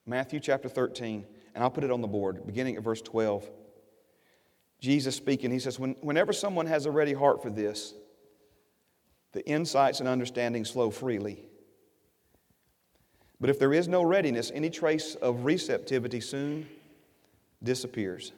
Matthew 0.05 0.39
chapter 0.39 0.69
13, 0.69 1.25
and 1.55 1.63
I'll 1.63 1.69
put 1.69 1.83
it 1.83 1.91
on 1.91 2.01
the 2.01 2.07
board, 2.07 2.45
beginning 2.45 2.75
at 2.75 2.83
verse 2.83 3.01
12. 3.01 3.49
Jesus 4.79 5.15
speaking, 5.15 5.51
he 5.51 5.59
says, 5.59 5.79
when, 5.79 5.95
Whenever 6.01 6.33
someone 6.33 6.65
has 6.65 6.85
a 6.85 6.91
ready 6.91 7.13
heart 7.13 7.41
for 7.41 7.49
this, 7.49 7.93
the 9.31 9.45
insights 9.47 9.99
and 9.99 10.09
understandings 10.09 10.69
flow 10.69 10.89
freely. 10.89 11.43
But 13.39 13.49
if 13.49 13.59
there 13.59 13.73
is 13.73 13.87
no 13.87 14.03
readiness, 14.03 14.51
any 14.53 14.69
trace 14.69 15.15
of 15.15 15.45
receptivity 15.45 16.19
soon 16.19 16.67
disappears. 17.63 18.33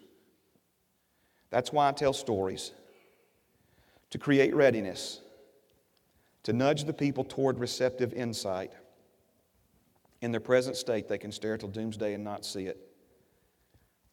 That's 1.50 1.74
why 1.74 1.90
I 1.90 1.92
tell 1.92 2.14
stories 2.14 2.72
to 4.12 4.18
create 4.18 4.54
readiness, 4.54 5.22
to 6.44 6.54
nudge 6.54 6.84
the 6.84 6.94
people 6.94 7.24
toward 7.24 7.60
receptive 7.60 8.14
insight. 8.14 8.74
In 10.22 10.32
their 10.32 10.42
present 10.42 10.76
state, 10.76 11.08
they 11.08 11.18
can 11.18 11.32
stare 11.32 11.58
till 11.58 11.70
doomsday 11.70 12.14
and 12.14 12.24
not 12.24 12.46
see 12.46 12.66
it. 12.66 12.78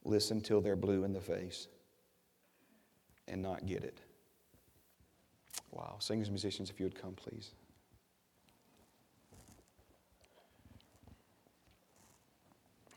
Listen 0.05 0.41
till 0.41 0.61
they're 0.61 0.77
blue 0.77 1.05
in 1.05 1.13
the 1.13 1.21
face 1.21 1.69
and 3.27 3.43
not 3.43 3.67
get 3.67 3.85
it. 3.85 4.01
Wow. 5.71 5.97
Singers, 5.99 6.31
musicians, 6.31 6.71
if 6.71 6.81
you 6.81 6.87
would 6.87 7.01
come, 7.01 7.15
please. 7.15 7.53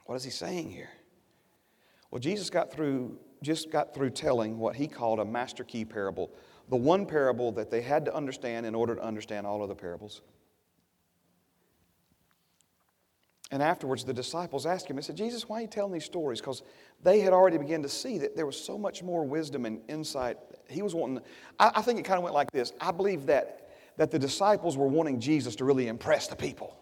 What 0.05 0.15
is 0.15 0.23
he 0.23 0.29
saying 0.29 0.71
here? 0.71 0.89
Well, 2.10 2.19
Jesus 2.19 2.49
got 2.49 2.71
through, 2.71 3.17
just 3.41 3.71
got 3.71 3.93
through 3.93 4.10
telling 4.10 4.60
what 4.60 4.75
he 4.75 4.88
called 4.88 5.19
a 5.19 5.25
master 5.25 5.63
key 5.63 5.86
parable, 5.86 6.31
the 6.69 6.75
one 6.75 7.05
parable 7.05 7.51
that 7.53 7.69
they 7.71 7.81
had 7.81 8.03
to 8.05 8.13
understand 8.13 8.65
in 8.65 8.75
order 8.75 8.95
to 8.95 9.01
understand 9.01 9.47
all 9.47 9.63
of 9.63 9.69
the 9.69 9.75
parables. 9.75 10.21
And 13.51 13.62
afterwards, 13.62 14.05
the 14.05 14.13
disciples 14.13 14.65
asked 14.65 14.89
him, 14.89 14.95
they 14.95 15.01
said, 15.01 15.17
Jesus, 15.17 15.47
why 15.47 15.60
are 15.60 15.62
you 15.62 15.67
telling 15.67 15.91
these 15.91 16.05
stories? 16.05 16.39
Because 16.39 16.63
they 17.03 17.19
had 17.19 17.34
already 17.34 17.57
begun 17.57 17.81
to 17.84 17.89
see 17.89 18.17
that 18.17 18.36
there 18.36 18.45
was 18.45 18.62
so 18.62 18.77
much 18.77 19.03
more 19.03 19.25
wisdom 19.25 19.65
and 19.65 19.81
insight. 19.89 20.38
He 20.71 20.81
was 20.81 20.95
wanting, 20.95 21.21
I, 21.60 21.71
I 21.75 21.81
think 21.81 21.99
it 21.99 22.03
kind 22.03 22.17
of 22.17 22.23
went 22.23 22.34
like 22.34 22.51
this. 22.51 22.73
I 22.79 22.91
believe 22.91 23.25
that, 23.27 23.69
that 23.97 24.12
the 24.12 24.19
disciples 24.19 24.77
were 24.77 24.88
wanting 24.88 25.19
Jesus 25.19 25.55
to 25.57 25.65
really 25.65 25.88
impress 25.88 26.27
the 26.27 26.36
people. 26.36 26.77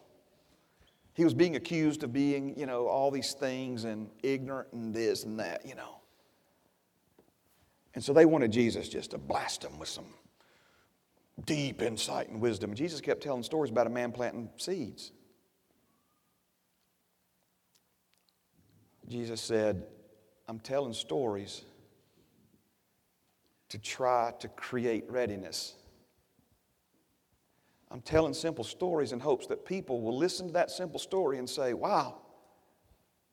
He 1.14 1.24
was 1.24 1.34
being 1.34 1.56
accused 1.56 2.04
of 2.04 2.14
being, 2.14 2.58
you 2.58 2.66
know, 2.66 2.88
all 2.88 3.12
these 3.12 3.34
things 3.34 3.84
and 3.84 4.10
ignorant 4.24 4.70
and 4.72 4.94
this 4.94 5.26
and 5.26 5.40
that, 5.40 5.66
you 5.66 5.76
know. 5.76 6.00
And 7.96 8.04
so 8.04 8.14
they 8.14 8.26
wanted 8.26 8.52
Jesus 8.52 8.88
just 8.88 9.12
to 9.12 9.18
blast 9.18 9.62
them 9.62 9.80
with 9.80 9.90
some 9.90 10.06
deep 11.46 11.82
insight 11.82 12.30
and 12.30 12.40
wisdom. 12.40 12.74
Jesus 12.74 13.02
kept 13.02 13.22
telling 13.22 13.44
stories 13.44 13.72
about 13.72 13.88
a 13.88 13.90
man 13.90 14.12
planting 14.12 14.50
seeds. 14.58 15.12
Jesus 19.08 19.42
said, 19.42 19.88
I'm 20.48 20.60
telling 20.60 20.94
stories 20.94 21.64
to 23.70 23.78
try 23.78 24.34
to 24.40 24.48
create 24.50 25.10
readiness. 25.10 25.76
I'm 27.92 28.02
telling 28.02 28.34
simple 28.34 28.64
stories 28.64 29.14
in 29.14 29.20
hopes 29.20 29.48
that 29.48 29.66
people 29.66 30.02
will 30.02 30.18
listen 30.18 30.48
to 30.48 30.54
that 30.54 30.70
simple 30.70 31.00
story 31.00 31.40
and 31.40 31.50
say, 31.50 31.74
wow, 31.74 32.20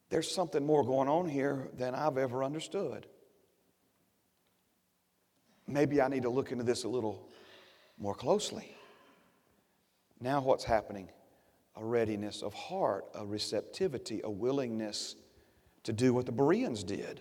there's 0.09 0.31
something 0.31 0.65
more 0.65 0.85
going 0.85 1.09
on 1.09 1.29
here 1.29 1.69
than 1.77 1.95
I've 1.95 2.17
ever 2.17 2.45
understood. 2.45 3.07
Maybe 5.67 6.01
I 6.01 6.09
need 6.09 6.23
to 6.23 6.31
look 6.31 6.53
into 6.53 6.65
this 6.65 6.85
a 6.85 6.89
little 6.89 7.29
more 7.99 8.15
closely. 8.15 8.77
Now, 10.21 10.41
what's 10.41 10.65
happening? 10.65 11.11
A 11.77 11.85
readiness 11.85 12.43
of 12.43 12.55
heart, 12.55 13.07
a 13.15 13.27
receptivity, 13.27 14.21
a 14.25 14.31
willingness 14.31 15.17
to 15.83 15.93
do 15.93 16.15
what 16.15 16.25
the 16.25 16.33
Bereans 16.33 16.83
did. 16.83 17.21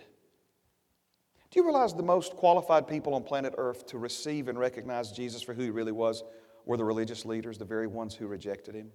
Do 1.50 1.60
you 1.60 1.64
realize 1.64 1.94
the 1.94 2.02
most 2.02 2.32
qualified 2.32 2.88
people 2.88 3.14
on 3.14 3.22
planet 3.22 3.54
Earth 3.56 3.86
to 3.86 3.98
receive 3.98 4.48
and 4.48 4.58
recognize 4.58 5.12
Jesus 5.12 5.42
for 5.42 5.54
who 5.54 5.62
he 5.62 5.70
really 5.70 5.92
was 5.92 6.24
were 6.64 6.76
the 6.76 6.84
religious 6.84 7.24
leaders, 7.24 7.58
the 7.58 7.64
very 7.64 7.86
ones 7.86 8.14
who 8.14 8.26
rejected 8.26 8.74
him? 8.74 8.90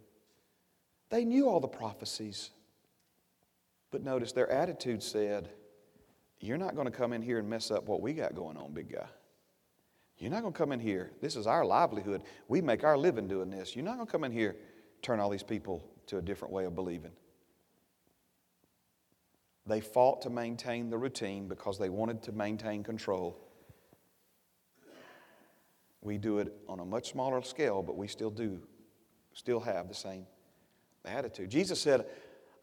They 1.09 1.25
knew 1.25 1.47
all 1.47 1.59
the 1.59 1.67
prophecies. 1.67 2.51
But 3.91 4.03
notice 4.03 4.31
their 4.31 4.49
attitude 4.49 5.03
said, 5.03 5.49
You're 6.39 6.57
not 6.57 6.75
going 6.75 6.85
to 6.85 6.91
come 6.91 7.13
in 7.13 7.21
here 7.21 7.39
and 7.39 7.49
mess 7.49 7.71
up 7.71 7.87
what 7.87 8.01
we 8.01 8.13
got 8.13 8.35
going 8.35 8.57
on, 8.57 8.73
big 8.73 8.91
guy. 8.91 9.07
You're 10.17 10.31
not 10.31 10.41
going 10.41 10.53
to 10.53 10.57
come 10.57 10.71
in 10.71 10.79
here. 10.79 11.11
This 11.19 11.35
is 11.35 11.47
our 11.47 11.65
livelihood. 11.65 12.23
We 12.47 12.61
make 12.61 12.83
our 12.83 12.97
living 12.97 13.27
doing 13.27 13.49
this. 13.49 13.75
You're 13.75 13.85
not 13.85 13.95
going 13.95 14.05
to 14.05 14.11
come 14.11 14.23
in 14.23 14.31
here, 14.31 14.55
turn 15.01 15.19
all 15.19 15.29
these 15.29 15.43
people 15.43 15.83
to 16.07 16.17
a 16.17 16.21
different 16.21 16.53
way 16.53 16.65
of 16.65 16.75
believing. 16.75 17.11
They 19.67 19.79
fought 19.79 20.21
to 20.23 20.29
maintain 20.29 20.89
the 20.89 20.97
routine 20.97 21.47
because 21.47 21.77
they 21.77 21.89
wanted 21.89 22.23
to 22.23 22.31
maintain 22.31 22.83
control. 22.83 23.37
We 26.01 26.17
do 26.17 26.39
it 26.39 26.51
on 26.67 26.79
a 26.79 26.85
much 26.85 27.11
smaller 27.11 27.41
scale, 27.43 27.83
but 27.83 27.95
we 27.95 28.07
still 28.07 28.31
do, 28.31 28.59
still 29.33 29.59
have 29.59 29.87
the 29.87 29.93
same 29.93 30.25
attitude. 31.05 31.49
Jesus 31.51 31.79
said, 31.79 32.05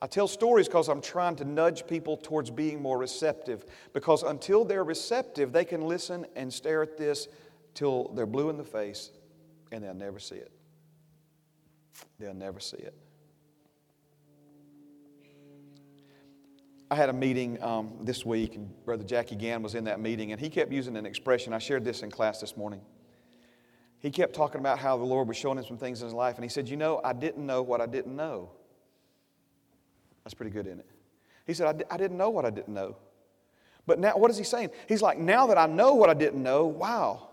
I 0.00 0.06
tell 0.06 0.28
stories 0.28 0.68
because 0.68 0.88
I'm 0.88 1.00
trying 1.00 1.36
to 1.36 1.44
nudge 1.44 1.86
people 1.86 2.16
towards 2.16 2.50
being 2.50 2.80
more 2.80 2.98
receptive. 2.98 3.64
Because 3.92 4.22
until 4.22 4.64
they're 4.64 4.84
receptive, 4.84 5.52
they 5.52 5.64
can 5.64 5.82
listen 5.82 6.26
and 6.36 6.52
stare 6.52 6.82
at 6.82 6.96
this 6.96 7.28
till 7.74 8.12
they're 8.14 8.26
blue 8.26 8.50
in 8.50 8.56
the 8.56 8.64
face 8.64 9.10
and 9.72 9.82
they'll 9.82 9.94
never 9.94 10.18
see 10.18 10.36
it. 10.36 10.52
They'll 12.18 12.34
never 12.34 12.60
see 12.60 12.76
it. 12.76 12.94
I 16.90 16.94
had 16.94 17.10
a 17.10 17.12
meeting 17.12 17.62
um, 17.62 17.92
this 18.00 18.24
week, 18.24 18.54
and 18.54 18.70
Brother 18.84 19.04
Jackie 19.04 19.36
Gann 19.36 19.62
was 19.62 19.74
in 19.74 19.84
that 19.84 20.00
meeting, 20.00 20.32
and 20.32 20.40
he 20.40 20.48
kept 20.48 20.72
using 20.72 20.96
an 20.96 21.04
expression. 21.04 21.52
I 21.52 21.58
shared 21.58 21.84
this 21.84 22.02
in 22.02 22.10
class 22.10 22.40
this 22.40 22.56
morning. 22.56 22.80
He 23.98 24.10
kept 24.10 24.34
talking 24.34 24.60
about 24.60 24.78
how 24.78 24.96
the 24.96 25.04
Lord 25.04 25.28
was 25.28 25.36
showing 25.36 25.58
him 25.58 25.64
some 25.64 25.76
things 25.76 26.00
in 26.00 26.06
his 26.06 26.14
life, 26.14 26.36
and 26.36 26.44
he 26.44 26.48
said, 26.48 26.68
You 26.68 26.76
know, 26.76 27.00
I 27.04 27.12
didn't 27.12 27.44
know 27.44 27.62
what 27.62 27.80
I 27.82 27.86
didn't 27.86 28.16
know. 28.16 28.50
That's 30.24 30.34
pretty 30.34 30.50
good, 30.50 30.66
isn't 30.66 30.78
it? 30.80 30.86
He 31.46 31.52
said, 31.52 31.66
I 31.66 31.72
d- 31.72 31.84
I 31.90 31.96
didn't 31.98 32.16
know 32.16 32.30
what 32.30 32.44
I 32.46 32.50
didn't 32.50 32.72
know. 32.72 32.96
But 33.86 33.98
now, 33.98 34.16
what 34.16 34.30
is 34.30 34.38
he 34.38 34.44
saying? 34.44 34.70
He's 34.86 35.02
like, 35.02 35.18
Now 35.18 35.46
that 35.48 35.58
I 35.58 35.66
know 35.66 35.94
what 35.94 36.08
I 36.08 36.14
didn't 36.14 36.42
know, 36.42 36.66
wow. 36.66 37.28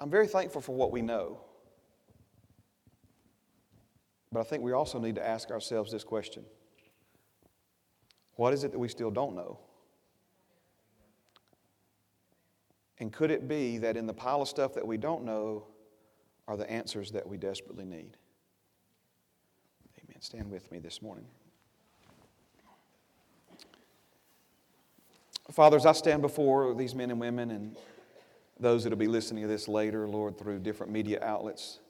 I'm 0.00 0.10
very 0.10 0.26
thankful 0.26 0.60
for 0.62 0.74
what 0.74 0.92
we 0.92 1.02
know. 1.02 1.40
But 4.32 4.40
I 4.40 4.42
think 4.44 4.62
we 4.62 4.72
also 4.72 4.98
need 4.98 5.14
to 5.16 5.26
ask 5.26 5.50
ourselves 5.50 5.92
this 5.92 6.04
question 6.04 6.44
What 8.36 8.52
is 8.54 8.64
it 8.64 8.72
that 8.72 8.78
we 8.78 8.88
still 8.88 9.10
don't 9.10 9.36
know? 9.36 9.58
And 12.98 13.12
could 13.12 13.30
it 13.30 13.48
be 13.48 13.78
that 13.78 13.96
in 13.96 14.06
the 14.06 14.14
pile 14.14 14.42
of 14.42 14.48
stuff 14.48 14.74
that 14.74 14.86
we 14.86 14.96
don't 14.96 15.24
know 15.24 15.66
are 16.48 16.56
the 16.56 16.70
answers 16.70 17.10
that 17.10 17.26
we 17.26 17.36
desperately 17.36 17.84
need? 17.84 18.16
Amen. 19.98 20.20
Stand 20.20 20.50
with 20.50 20.70
me 20.70 20.78
this 20.78 21.02
morning. 21.02 21.26
Fathers, 25.50 25.84
I 25.84 25.92
stand 25.92 26.22
before 26.22 26.74
these 26.74 26.94
men 26.94 27.10
and 27.10 27.20
women 27.20 27.50
and 27.50 27.76
those 28.58 28.84
that 28.84 28.90
will 28.90 28.96
be 28.96 29.08
listening 29.08 29.42
to 29.42 29.48
this 29.48 29.66
later, 29.66 30.08
Lord, 30.08 30.38
through 30.38 30.60
different 30.60 30.92
media 30.92 31.18
outlets. 31.22 31.80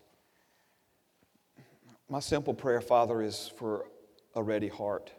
My 2.12 2.20
simple 2.20 2.52
prayer, 2.52 2.82
Father, 2.82 3.22
is 3.22 3.50
for 3.56 3.86
a 4.34 4.42
ready 4.42 4.68
heart. 4.68 5.10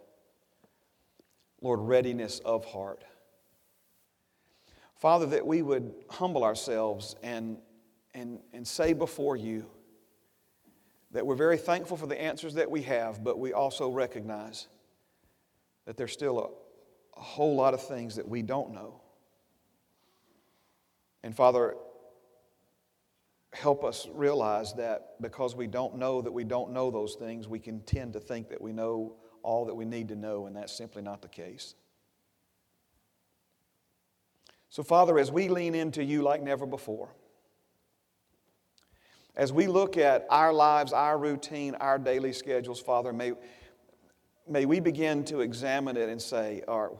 Lord, 1.59 1.79
readiness 1.79 2.37
of 2.45 2.65
heart. 2.65 3.03
Father, 4.97 5.25
that 5.25 5.47
we 5.47 5.63
would 5.63 5.91
humble 6.07 6.43
ourselves 6.43 7.15
and, 7.23 7.57
and, 8.13 8.41
and 8.53 8.67
say 8.67 8.93
before 8.93 9.35
you 9.35 9.65
that 11.09 11.25
we're 11.25 11.33
very 11.33 11.57
thankful 11.57 11.97
for 11.97 12.05
the 12.05 12.21
answers 12.21 12.53
that 12.53 12.69
we 12.69 12.83
have, 12.83 13.23
but 13.23 13.39
we 13.39 13.53
also 13.53 13.89
recognize 13.89 14.67
that 15.85 15.97
there's 15.97 16.13
still 16.13 16.39
a, 17.17 17.19
a 17.19 17.23
whole 17.23 17.55
lot 17.55 17.73
of 17.73 17.81
things 17.87 18.17
that 18.17 18.27
we 18.27 18.43
don't 18.43 18.71
know. 18.71 19.01
And 21.23 21.35
Father, 21.35 21.73
help 23.53 23.83
us 23.83 24.07
realize 24.13 24.73
that 24.73 25.21
because 25.21 25.55
we 25.55 25.67
don't 25.67 25.95
know 25.95 26.21
that 26.21 26.31
we 26.31 26.43
don't 26.43 26.71
know 26.71 26.89
those 26.91 27.15
things, 27.15 27.47
we 27.47 27.59
can 27.59 27.81
tend 27.81 28.13
to 28.13 28.19
think 28.19 28.49
that 28.49 28.61
we 28.61 28.73
know 28.73 29.15
all 29.43 29.65
that 29.65 29.75
we 29.75 29.85
need 29.85 30.07
to 30.07 30.15
know, 30.15 30.47
and 30.47 30.55
that's 30.55 30.75
simply 30.75 31.01
not 31.01 31.21
the 31.21 31.27
case. 31.27 31.75
So, 34.69 34.81
Father, 34.81 35.19
as 35.19 35.31
we 35.31 35.49
lean 35.49 35.75
into 35.75 36.03
you 36.03 36.23
like 36.23 36.41
never 36.41 36.65
before, 36.65 37.09
as 39.35 39.51
we 39.51 39.67
look 39.67 39.97
at 39.97 40.25
our 40.29 40.53
lives, 40.53 40.93
our 40.93 41.17
routine, 41.17 41.75
our 41.75 41.99
daily 41.99 42.33
schedules, 42.33 42.79
Father, 42.79 43.13
may, 43.13 43.33
may 44.47 44.65
we 44.65 44.79
begin 44.79 45.23
to 45.25 45.41
examine 45.41 45.97
it 45.97 46.09
and 46.09 46.21
say, 46.21 46.63
all 46.67 46.81
right, 46.81 46.97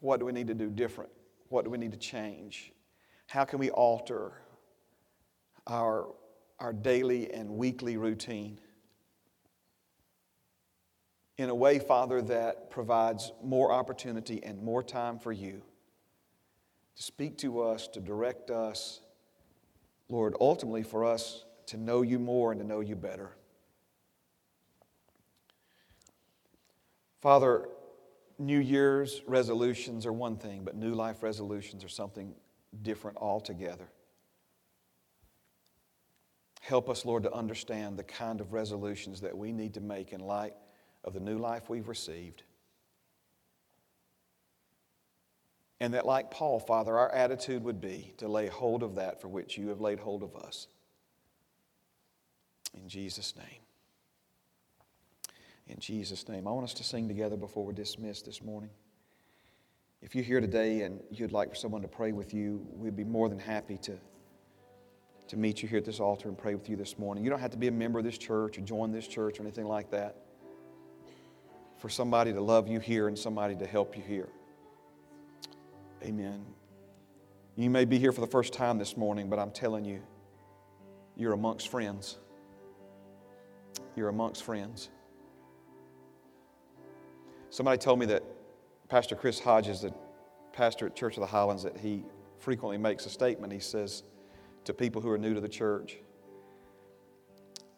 what 0.00 0.20
do 0.20 0.26
we 0.26 0.32
need 0.32 0.48
to 0.48 0.54
do 0.54 0.68
different? 0.68 1.10
What 1.48 1.64
do 1.64 1.70
we 1.70 1.78
need 1.78 1.92
to 1.92 1.98
change? 1.98 2.72
How 3.26 3.44
can 3.44 3.58
we 3.58 3.70
alter 3.70 4.32
our, 5.68 6.08
our 6.58 6.72
daily 6.72 7.32
and 7.32 7.50
weekly 7.50 7.96
routine 7.96 8.58
in 11.38 11.50
a 11.50 11.54
way, 11.54 11.78
Father, 11.78 12.20
that 12.22 12.68
provides 12.68 13.32
more 13.42 13.70
opportunity 13.70 14.42
and 14.42 14.60
more 14.60 14.82
time 14.82 15.20
for 15.20 15.30
you 15.30 15.62
to 16.96 17.02
speak 17.02 17.38
to 17.38 17.60
us, 17.60 17.86
to 17.86 18.00
direct 18.00 18.50
us, 18.50 19.00
Lord, 20.08 20.34
ultimately 20.40 20.82
for 20.82 21.04
us 21.04 21.44
to 21.66 21.76
know 21.76 22.02
you 22.02 22.18
more 22.18 22.50
and 22.50 22.60
to 22.60 22.66
know 22.66 22.80
you 22.80 22.96
better. 22.96 23.30
Father, 27.20 27.68
New 28.38 28.58
Year's 28.58 29.22
resolutions 29.26 30.06
are 30.06 30.12
one 30.12 30.36
thing, 30.36 30.62
but 30.64 30.74
new 30.74 30.94
life 30.94 31.22
resolutions 31.22 31.84
are 31.84 31.88
something 31.88 32.34
different 32.82 33.16
altogether. 33.18 33.88
Help 36.68 36.90
us, 36.90 37.06
Lord, 37.06 37.22
to 37.22 37.32
understand 37.32 37.96
the 37.96 38.04
kind 38.04 38.42
of 38.42 38.52
resolutions 38.52 39.22
that 39.22 39.34
we 39.34 39.52
need 39.52 39.72
to 39.72 39.80
make 39.80 40.12
in 40.12 40.20
light 40.20 40.52
of 41.02 41.14
the 41.14 41.20
new 41.20 41.38
life 41.38 41.70
we've 41.70 41.88
received. 41.88 42.42
And 45.80 45.94
that, 45.94 46.04
like 46.04 46.30
Paul, 46.30 46.60
Father, 46.60 46.98
our 46.98 47.10
attitude 47.10 47.64
would 47.64 47.80
be 47.80 48.12
to 48.18 48.28
lay 48.28 48.48
hold 48.48 48.82
of 48.82 48.96
that 48.96 49.18
for 49.18 49.28
which 49.28 49.56
you 49.56 49.68
have 49.68 49.80
laid 49.80 49.98
hold 49.98 50.22
of 50.22 50.36
us. 50.36 50.66
In 52.74 52.86
Jesus' 52.86 53.34
name. 53.34 53.62
In 55.68 55.78
Jesus' 55.78 56.28
name. 56.28 56.46
I 56.46 56.50
want 56.50 56.64
us 56.64 56.74
to 56.74 56.84
sing 56.84 57.08
together 57.08 57.38
before 57.38 57.64
we're 57.64 57.72
dismissed 57.72 58.26
this 58.26 58.42
morning. 58.42 58.70
If 60.02 60.14
you're 60.14 60.22
here 60.22 60.42
today 60.42 60.82
and 60.82 61.00
you'd 61.10 61.32
like 61.32 61.48
for 61.48 61.56
someone 61.56 61.80
to 61.80 61.88
pray 61.88 62.12
with 62.12 62.34
you, 62.34 62.66
we'd 62.74 62.94
be 62.94 63.04
more 63.04 63.30
than 63.30 63.38
happy 63.38 63.78
to, 63.78 63.98
to 65.28 65.36
meet 65.36 65.62
you 65.62 65.68
here 65.68 65.78
at 65.78 65.84
this 65.84 66.00
altar 66.00 66.28
and 66.28 66.36
pray 66.36 66.54
with 66.54 66.68
you 66.68 66.76
this 66.76 66.98
morning. 66.98 67.22
You 67.22 67.30
don't 67.30 67.40
have 67.40 67.50
to 67.50 67.58
be 67.58 67.68
a 67.68 67.72
member 67.72 67.98
of 67.98 68.04
this 68.04 68.18
church 68.18 68.58
or 68.58 68.62
join 68.62 68.92
this 68.92 69.06
church 69.06 69.38
or 69.38 69.42
anything 69.42 69.66
like 69.66 69.90
that. 69.90 70.16
For 71.78 71.88
somebody 71.88 72.32
to 72.32 72.40
love 72.40 72.66
you 72.66 72.80
here 72.80 73.08
and 73.08 73.18
somebody 73.18 73.54
to 73.56 73.66
help 73.66 73.96
you 73.96 74.02
here. 74.02 74.28
Amen. 76.02 76.44
You 77.56 77.70
may 77.70 77.84
be 77.84 77.98
here 77.98 78.12
for 78.12 78.20
the 78.20 78.26
first 78.26 78.52
time 78.52 78.78
this 78.78 78.96
morning, 78.96 79.28
but 79.28 79.38
I'm 79.38 79.50
telling 79.50 79.84
you, 79.84 80.00
you're 81.16 81.34
amongst 81.34 81.68
friends. 81.68 82.18
You're 83.96 84.08
amongst 84.08 84.44
friends. 84.44 84.90
Somebody 87.50 87.78
told 87.78 87.98
me 87.98 88.06
that 88.06 88.22
Pastor 88.88 89.14
Chris 89.14 89.40
Hodges, 89.40 89.82
the 89.82 89.92
pastor 90.52 90.86
at 90.86 90.96
Church 90.96 91.16
of 91.16 91.20
the 91.20 91.26
Highlands, 91.26 91.62
that 91.64 91.76
he 91.76 92.04
frequently 92.38 92.78
makes 92.78 93.04
a 93.06 93.10
statement. 93.10 93.52
He 93.52 93.58
says 93.58 94.04
to 94.68 94.74
people 94.74 95.00
who 95.00 95.08
are 95.08 95.16
new 95.16 95.32
to 95.32 95.40
the 95.40 95.48
church, 95.48 95.96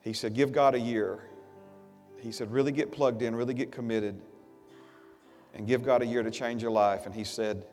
he 0.01 0.13
said, 0.13 0.35
Give 0.35 0.51
God 0.51 0.75
a 0.75 0.81
year. 0.81 1.21
He 2.19 2.33
said, 2.33 2.51
Really 2.51 2.73
get 2.73 2.91
plugged 2.91 3.23
in, 3.23 3.35
really 3.37 3.55
get 3.55 3.71
committed, 3.71 4.21
and 5.55 5.69
give 5.69 5.85
God 5.85 6.03
a 6.03 6.07
year 6.07 6.25
to 6.25 6.33
change 6.33 6.63
your 6.63 6.73
life. 6.73 7.07
And 7.07 7.15
he 7.15 7.23
said, 7.23 7.65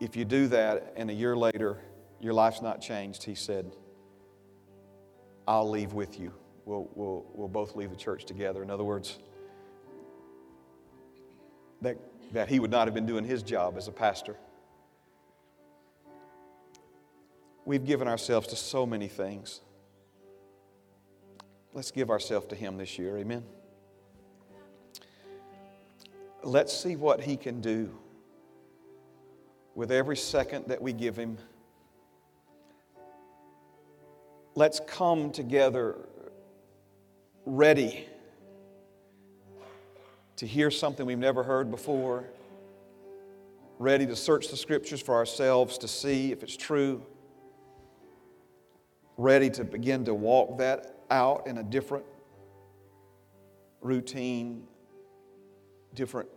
If 0.00 0.16
you 0.16 0.24
do 0.24 0.48
that 0.48 0.92
and 0.96 1.08
a 1.08 1.14
year 1.14 1.36
later 1.36 1.78
your 2.20 2.34
life's 2.34 2.62
not 2.62 2.80
changed, 2.80 3.22
he 3.22 3.36
said, 3.36 3.70
I'll 5.46 5.70
leave 5.70 5.92
with 5.92 6.18
you. 6.18 6.32
We'll, 6.64 6.90
we'll, 6.96 7.26
we'll 7.32 7.46
both 7.46 7.76
leave 7.76 7.90
the 7.90 7.96
church 7.96 8.24
together. 8.24 8.60
In 8.64 8.72
other 8.72 8.82
words, 8.82 9.20
that, 11.80 11.96
that 12.32 12.48
he 12.48 12.58
would 12.58 12.72
not 12.72 12.88
have 12.88 12.94
been 12.94 13.06
doing 13.06 13.24
his 13.24 13.44
job 13.44 13.76
as 13.76 13.86
a 13.86 13.92
pastor. 13.92 14.36
We've 17.66 17.84
given 17.84 18.06
ourselves 18.06 18.46
to 18.48 18.56
so 18.56 18.86
many 18.86 19.08
things. 19.08 19.60
Let's 21.74 21.90
give 21.90 22.10
ourselves 22.10 22.46
to 22.46 22.54
him 22.54 22.78
this 22.78 22.96
year. 22.96 23.18
Amen. 23.18 23.42
Let's 26.44 26.72
see 26.72 26.94
what 26.94 27.20
he 27.20 27.36
can 27.36 27.60
do 27.60 27.90
with 29.74 29.90
every 29.90 30.16
second 30.16 30.68
that 30.68 30.80
we 30.80 30.92
give 30.92 31.16
him. 31.16 31.38
Let's 34.54 34.80
come 34.86 35.32
together 35.32 35.96
ready 37.44 38.06
to 40.36 40.46
hear 40.46 40.70
something 40.70 41.04
we've 41.04 41.18
never 41.18 41.42
heard 41.42 41.72
before, 41.72 42.26
ready 43.80 44.06
to 44.06 44.14
search 44.14 44.48
the 44.48 44.56
scriptures 44.56 45.02
for 45.02 45.16
ourselves 45.16 45.78
to 45.78 45.88
see 45.88 46.30
if 46.30 46.44
it's 46.44 46.56
true, 46.56 47.02
ready 49.16 49.50
to 49.50 49.64
begin 49.64 50.04
to 50.04 50.14
walk 50.14 50.58
that 50.58 51.00
out 51.10 51.46
in 51.46 51.58
a 51.58 51.62
different 51.62 52.04
routine, 53.80 54.66
different 55.94 56.28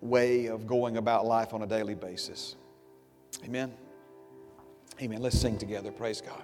way 0.00 0.46
of 0.46 0.66
going 0.66 0.96
about 0.96 1.26
life 1.26 1.54
on 1.54 1.62
a 1.62 1.66
daily 1.66 1.94
basis. 1.94 2.56
Amen. 3.44 3.72
Amen. 5.00 5.20
Let's 5.20 5.38
sing 5.38 5.58
together. 5.58 5.90
Praise 5.90 6.20
God. 6.20 6.42